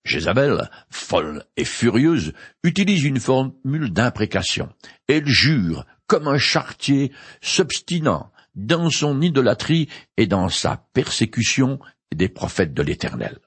Jézabel, 0.04 0.70
folle 0.90 1.44
et 1.56 1.64
furieuse, 1.64 2.32
utilise 2.62 3.04
une 3.04 3.20
formule 3.20 3.90
d'imprécation. 3.90 4.72
Elle 5.08 5.26
jure, 5.26 5.86
comme 6.06 6.28
un 6.28 6.38
chartier, 6.38 7.12
s'obstinant 7.40 8.30
dans 8.54 8.90
son 8.90 9.20
idolâtrie 9.20 9.88
et 10.16 10.26
dans 10.26 10.48
sa 10.48 10.76
persécution 10.92 11.78
des 12.14 12.28
prophètes 12.28 12.74
de 12.74 12.82
l'Éternel. 12.82 13.38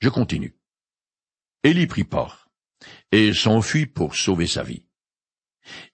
Je 0.00 0.08
continue. 0.08 0.56
Élie 1.62 1.86
prit 1.86 2.04
port 2.04 2.48
et 3.12 3.32
s'enfuit 3.32 3.86
pour 3.86 4.16
sauver 4.16 4.46
sa 4.46 4.64
vie. 4.64 4.84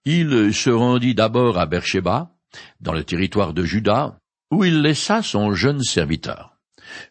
Il 0.04 0.54
se 0.54 0.70
rendit 0.70 1.14
d'abord 1.14 1.58
à 1.58 1.66
Beersheba, 1.66 2.34
dans 2.80 2.94
le 2.94 3.04
territoire 3.04 3.52
de 3.52 3.64
Juda, 3.64 4.18
où 4.50 4.64
il 4.64 4.82
laissa 4.82 5.22
son 5.22 5.52
jeune 5.52 5.82
serviteur. 5.82 6.58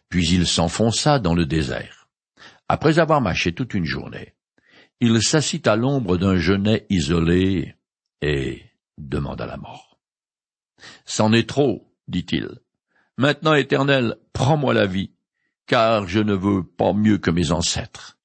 Puis 0.08 0.28
il 0.30 0.46
s'enfonça 0.46 1.18
dans 1.18 1.34
le 1.34 1.46
désert. 1.46 2.08
Après 2.68 2.98
avoir 2.98 3.20
marché 3.20 3.52
toute 3.52 3.74
une 3.74 3.84
journée, 3.84 4.34
il 5.00 5.22
s'assit 5.22 5.66
à 5.66 5.76
l'ombre 5.76 6.16
d'un 6.16 6.36
genêt 6.36 6.86
isolé 6.90 7.76
et 8.20 8.62
demanda 8.98 9.46
la 9.46 9.56
mort. 9.56 9.98
C'en 11.04 11.32
est 11.32 11.48
trop, 11.48 11.94
dit-il. 12.08 12.58
Maintenant, 13.16 13.54
Éternel, 13.54 14.16
prends-moi 14.32 14.74
la 14.74 14.86
vie, 14.86 15.12
car 15.66 16.08
je 16.08 16.20
ne 16.20 16.34
veux 16.34 16.64
pas 16.64 16.92
mieux 16.92 17.18
que 17.18 17.30
mes 17.30 17.52
ancêtres. 17.52 18.18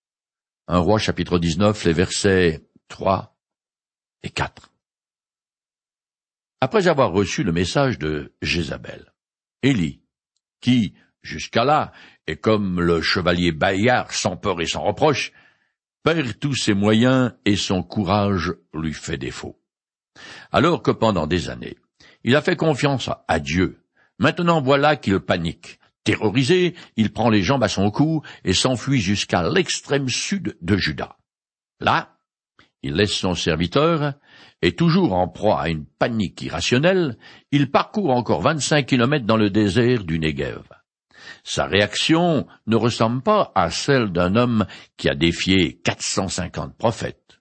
Un 0.68 0.80
roi 0.80 0.98
chapitre 0.98 1.40
19, 1.40 1.84
les 1.86 1.94
versets 1.94 2.66
3 2.88 3.38
et 4.24 4.30
4 4.30 4.73
après 6.64 6.88
avoir 6.88 7.12
reçu 7.12 7.44
le 7.44 7.52
message 7.52 8.00
de 8.00 8.32
Jézabel. 8.42 9.12
Élie, 9.64 10.00
qui, 10.62 10.94
jusqu'à 11.22 11.66
là, 11.66 11.92
est 12.26 12.38
comme 12.38 12.80
le 12.80 13.02
chevalier 13.02 13.52
Bayard 13.52 14.14
sans 14.14 14.38
peur 14.38 14.62
et 14.62 14.66
sans 14.66 14.82
reproche, 14.82 15.34
perd 16.04 16.40
tous 16.40 16.56
ses 16.56 16.74
moyens 16.74 17.34
et 17.44 17.58
son 17.58 17.84
courage 17.84 18.54
lui 18.74 18.94
fait 18.94 19.18
défaut. 19.18 19.60
Alors 20.54 20.82
que 20.82 20.92
pendant 20.92 21.28
des 21.28 21.50
années, 21.50 21.76
il 22.24 22.34
a 22.34 22.42
fait 22.42 22.56
confiance 22.56 23.10
à 23.28 23.40
Dieu, 23.42 23.84
maintenant 24.18 24.62
voilà 24.62 24.96
qu'il 24.96 25.20
panique. 25.20 25.80
Terrorisé, 26.06 26.76
il 26.96 27.12
prend 27.12 27.30
les 27.30 27.44
jambes 27.44 27.64
à 27.64 27.68
son 27.68 27.92
cou 27.92 28.22
et 28.46 28.54
s'enfuit 28.54 29.02
jusqu'à 29.02 29.50
l'extrême 29.50 30.08
sud 30.08 30.56
de 30.62 30.78
Juda. 30.78 31.18
Là, 31.82 32.13
il 32.84 32.96
laisse 32.96 33.14
son 33.14 33.34
serviteur 33.34 34.14
et 34.62 34.76
toujours 34.76 35.14
en 35.14 35.28
proie 35.28 35.62
à 35.62 35.70
une 35.70 35.86
panique 35.86 36.42
irrationnelle, 36.42 37.18
il 37.52 37.72
parcourt 37.72 38.12
encore 38.12 38.42
vingt-cinq 38.42 38.86
kilomètres 38.86 39.26
dans 39.26 39.38
le 39.38 39.50
désert 39.50 40.04
du 40.04 40.20
Negev. 40.20 40.64
Sa 41.44 41.66
réaction 41.66 42.48
ne 42.68 42.76
ressemble 42.76 43.22
pas 43.22 43.52
à 43.56 43.70
celle 43.70 44.12
d'un 44.12 44.36
homme 44.36 44.66
qui 44.98 45.10
a 45.10 45.16
défié 45.16 45.80
quatre 45.84 46.04
cent 46.04 46.28
cinquante 46.28 46.78
prophètes. 46.78 47.40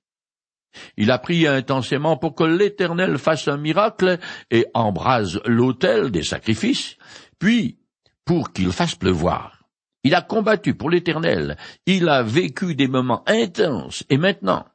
Il 0.97 1.11
a 1.11 1.19
prié 1.19 1.49
intensément 1.49 2.17
pour 2.17 2.35
que 2.35 2.45
l'Éternel 2.45 3.19
fasse 3.19 3.47
un 3.47 3.59
miracle 3.59 4.19
et 4.51 4.67
embrase 4.75 5.41
l'autel 5.45 6.11
des 6.11 6.23
sacrifices, 6.23 6.97
puis 7.39 7.79
pour 8.25 8.53
qu'il 8.53 8.73
fasse 8.73 8.95
pleuvoir. 8.95 9.65
Il 10.05 10.15
a 10.15 10.23
combattu 10.23 10.75
pour 10.75 10.91
l'Éternel, 10.91 11.57
il 11.87 12.09
a 12.09 12.23
vécu 12.23 12.75
des 12.75 12.89
moments 12.89 13.23
intenses, 13.29 14.05
et 14.11 14.17
maintenant, 14.17 14.67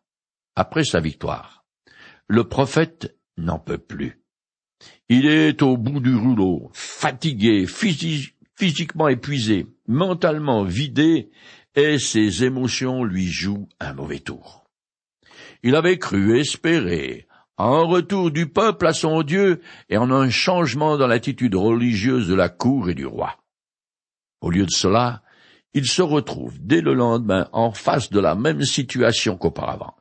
après 0.58 0.84
sa 0.84 1.00
victoire, 1.00 1.66
le 2.28 2.44
prophète 2.44 3.16
n'en 3.38 3.60
peut 3.60 3.78
plus. 3.78 4.24
Il 5.08 5.28
est 5.28 5.62
au 5.62 5.78
bout 5.78 6.00
du 6.00 6.16
rouleau, 6.16 6.72
fatigué, 6.74 7.68
physiquement 7.68 9.08
épuisé, 9.08 9.68
mentalement 9.88 10.64
vidé, 10.64 11.30
et 11.76 12.00
ses 12.00 12.44
émotions 12.44 13.04
lui 13.04 13.28
jouent 13.28 13.70
un 13.80 13.94
mauvais 13.94 14.20
tour. 14.20 14.66
Il 15.62 15.76
avait 15.76 16.00
cru 16.00 16.40
espérer 16.40 17.28
un 17.60 17.84
retour 17.84 18.32
du 18.32 18.48
peuple 18.48 18.88
à 18.88 18.94
son 18.94 19.22
Dieu 19.22 19.62
et 19.90 19.98
en 19.98 20.10
un 20.10 20.32
changement 20.32 20.98
dans 20.98 21.08
l'attitude 21.08 21.54
religieuse 21.54 22.28
de 22.28 22.34
la 22.34 22.50
cour 22.50 22.90
et 22.90 22.96
du 22.96 23.06
roi. 23.06 23.38
Au 24.42 24.50
lieu 24.50 24.66
de 24.66 24.72
cela, 24.72 25.22
il 25.76 25.86
se 25.86 26.02
retrouve 26.02 26.58
dès 26.60 26.82
le 26.82 26.96
lendemain 26.96 27.48
en 27.52 27.72
face 27.72 28.10
de 28.10 28.20
la 28.20 28.34
même 28.34 28.64
situation 28.64 29.38
qu'auparavant. 29.38 29.94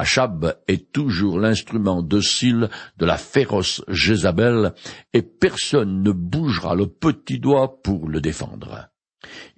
Achab 0.00 0.56
est 0.66 0.92
toujours 0.92 1.38
l'instrument 1.38 2.02
docile 2.02 2.70
de 2.96 3.04
la 3.04 3.18
féroce 3.18 3.82
Jézabel, 3.86 4.72
et 5.12 5.20
personne 5.20 6.02
ne 6.02 6.10
bougera 6.10 6.74
le 6.74 6.86
petit 6.86 7.38
doigt 7.38 7.82
pour 7.82 8.08
le 8.08 8.22
défendre. 8.22 8.88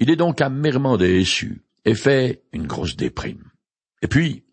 Il 0.00 0.10
est 0.10 0.16
donc 0.16 0.40
amèrement 0.40 0.96
déçu, 0.96 1.62
et 1.84 1.94
fait 1.94 2.42
une 2.52 2.66
grosse 2.66 2.96
déprime. 2.96 3.52
Et 4.02 4.08
puis, 4.08 4.44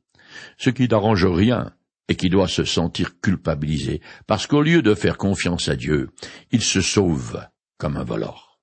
ce 0.60 0.69
qui 0.69 0.88
n'arrange 0.88 1.25
rien, 1.25 1.73
et 2.08 2.15
qui 2.15 2.30
doit 2.30 2.47
se 2.47 2.65
sentir 2.65 3.19
culpabilisé, 3.19 3.99
parce 4.28 4.45
qu'au 4.45 4.62
lieu 4.62 4.84
de 4.84 4.93
faire 4.93 5.17
confiance 5.17 5.69
à 5.69 5.75
Dieu, 5.75 6.12
il 6.52 6.62
se 6.62 6.82
sauve 6.82 7.43
comme 7.80 7.97
un 7.97 8.04
voleur. 8.04 8.60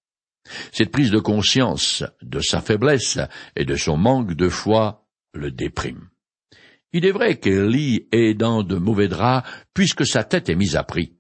Cette 0.71 0.93
prise 0.93 1.11
de 1.11 1.19
conscience 1.19 2.05
de 2.23 2.39
sa 2.39 2.61
faiblesse 2.61 3.19
et 3.57 3.65
de 3.65 3.75
son 3.75 3.97
manque 3.97 4.35
de 4.35 4.49
foi 4.49 5.09
le 5.35 5.51
déprime. 5.51 6.09
Il 6.97 7.05
est 7.05 7.13
vrai 7.13 7.37
qu'Élie 7.37 8.09
est 8.11 8.33
dans 8.33 8.63
de 8.63 8.77
mauvais 8.77 9.07
draps 9.07 9.47
puisque 9.75 10.07
sa 10.07 10.25
tête 10.25 10.49
est 10.49 10.55
mise 10.55 10.77
à 10.77 10.83
prix. 10.83 11.13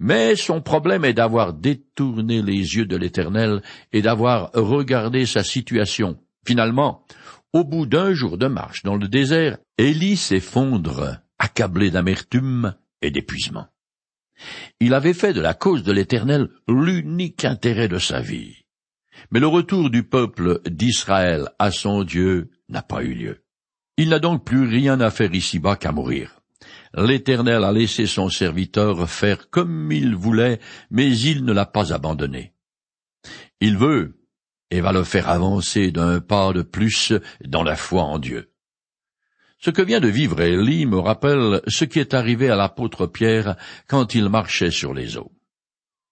Mais 0.00 0.34
son 0.34 0.60
problème 0.60 1.04
est 1.04 1.12
d'avoir 1.12 1.52
détourné 1.52 2.42
les 2.42 2.74
yeux 2.74 2.84
de 2.84 2.96
l'Éternel 2.96 3.62
et 3.92 4.02
d'avoir 4.02 4.50
regardé 4.54 5.24
sa 5.24 5.44
situation. 5.44 6.18
Finalement, 6.44 7.06
au 7.52 7.62
bout 7.62 7.86
d'un 7.86 8.12
jour 8.12 8.38
de 8.38 8.48
marche 8.48 8.82
dans 8.82 8.96
le 8.96 9.06
désert, 9.06 9.58
Élie 9.78 10.16
s'effondre, 10.16 11.20
accablé 11.38 11.92
d'amertume 11.92 12.74
et 13.00 13.12
d'épuisement. 13.12 13.68
Il 14.80 14.94
avait 14.94 15.14
fait 15.14 15.32
de 15.32 15.40
la 15.40 15.54
cause 15.54 15.84
de 15.84 15.92
l'Éternel 15.92 16.48
l'unique 16.66 17.44
intérêt 17.44 17.86
de 17.86 17.98
sa 17.98 18.20
vie. 18.20 18.64
Mais 19.30 19.38
le 19.38 19.46
retour 19.46 19.90
du 19.90 20.02
peuple 20.02 20.60
d'Israël 20.68 21.50
à 21.60 21.70
son 21.70 22.02
Dieu 22.02 22.50
n'a 22.68 22.82
pas 22.82 23.04
eu 23.04 23.14
lieu. 23.14 23.44
Il 23.98 24.10
n'a 24.10 24.20
donc 24.20 24.44
plus 24.44 24.64
rien 24.64 25.00
à 25.00 25.10
faire 25.10 25.34
ici-bas 25.34 25.74
qu'à 25.74 25.90
mourir. 25.90 26.40
L'Éternel 26.94 27.64
a 27.64 27.72
laissé 27.72 28.06
son 28.06 28.30
serviteur 28.30 29.10
faire 29.10 29.50
comme 29.50 29.90
il 29.90 30.14
voulait, 30.14 30.60
mais 30.88 31.10
il 31.18 31.44
ne 31.44 31.52
l'a 31.52 31.66
pas 31.66 31.92
abandonné. 31.92 32.54
Il 33.60 33.76
veut, 33.76 34.24
et 34.70 34.80
va 34.80 34.92
le 34.92 35.02
faire 35.02 35.28
avancer 35.28 35.90
d'un 35.90 36.20
pas 36.20 36.52
de 36.52 36.62
plus 36.62 37.12
dans 37.44 37.64
la 37.64 37.74
foi 37.74 38.04
en 38.04 38.20
Dieu. 38.20 38.52
Ce 39.58 39.70
que 39.70 39.82
vient 39.82 39.98
de 39.98 40.06
vivre 40.06 40.40
Élie 40.40 40.86
me 40.86 41.00
rappelle 41.00 41.60
ce 41.66 41.84
qui 41.84 41.98
est 41.98 42.14
arrivé 42.14 42.48
à 42.48 42.54
l'apôtre 42.54 43.08
Pierre 43.08 43.56
quand 43.88 44.14
il 44.14 44.28
marchait 44.28 44.70
sur 44.70 44.94
les 44.94 45.16
eaux. 45.16 45.32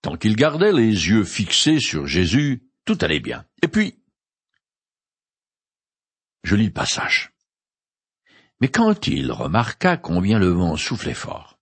Tant 0.03 0.16
qu'il 0.16 0.35
gardait 0.35 0.72
les 0.72 0.90
yeux 1.09 1.25
fixés 1.25 1.79
sur 1.79 2.09
Jésus, 2.09 2.64
tout 2.85 2.99
allait 3.01 3.20
bien. 3.20 3.44
Et 3.62 3.68
puis, 3.68 3.94
je 6.42 6.57
lis 6.57 6.66
le 6.66 6.72
passage. 6.72 7.36
Mais 8.61 8.69
quand 8.69 9.07
il 9.07 9.33
remarqua 9.33 9.97
combien 9.97 10.38
le 10.38 10.49
vent 10.49 10.77
soufflait 10.77 11.14
fort, 11.14 11.59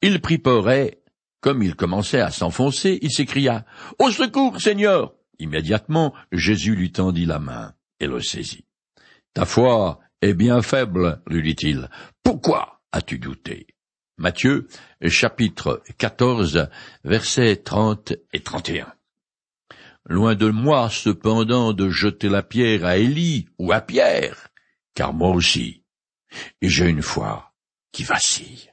il 0.00 0.20
prit 0.20 0.38
peur 0.38 0.70
et, 0.70 1.02
comme 1.40 1.62
il 1.62 1.74
commençait 1.74 2.20
à 2.20 2.30
s'enfoncer, 2.30 2.98
il 3.02 3.10
s'écria 3.10 3.64
Au 3.98 4.10
secours, 4.10 4.60
Seigneur. 4.60 5.14
Immédiatement, 5.38 6.14
Jésus 6.30 6.74
lui 6.74 6.92
tendit 6.92 7.26
la 7.26 7.38
main 7.38 7.74
et 8.00 8.06
le 8.06 8.20
saisit. 8.20 8.64
Ta 9.34 9.44
foi 9.44 10.00
est 10.20 10.34
bien 10.34 10.62
faible, 10.62 11.22
lui 11.26 11.42
dit-il. 11.42 11.88
Pourquoi 12.22 12.80
as-tu 12.92 13.18
douté? 13.18 13.66
Matthieu, 14.18 14.68
chapitre 15.08 15.82
14, 15.98 16.68
versets 17.02 17.56
30 17.56 18.12
et 18.32 18.40
31. 18.40 18.92
Loin 20.04 20.34
de 20.34 20.48
moi, 20.48 20.90
cependant, 20.90 21.72
de 21.72 21.88
jeter 21.88 22.28
la 22.28 22.42
pierre 22.42 22.84
à 22.84 22.98
Élie 22.98 23.48
ou 23.58 23.72
à 23.72 23.80
Pierre, 23.80 24.48
car 24.94 25.12
moi 25.12 25.30
aussi, 25.30 25.81
j'ai 26.62 26.86
une 26.86 27.02
foi 27.02 27.52
qui 27.92 28.04
vacille. 28.04 28.71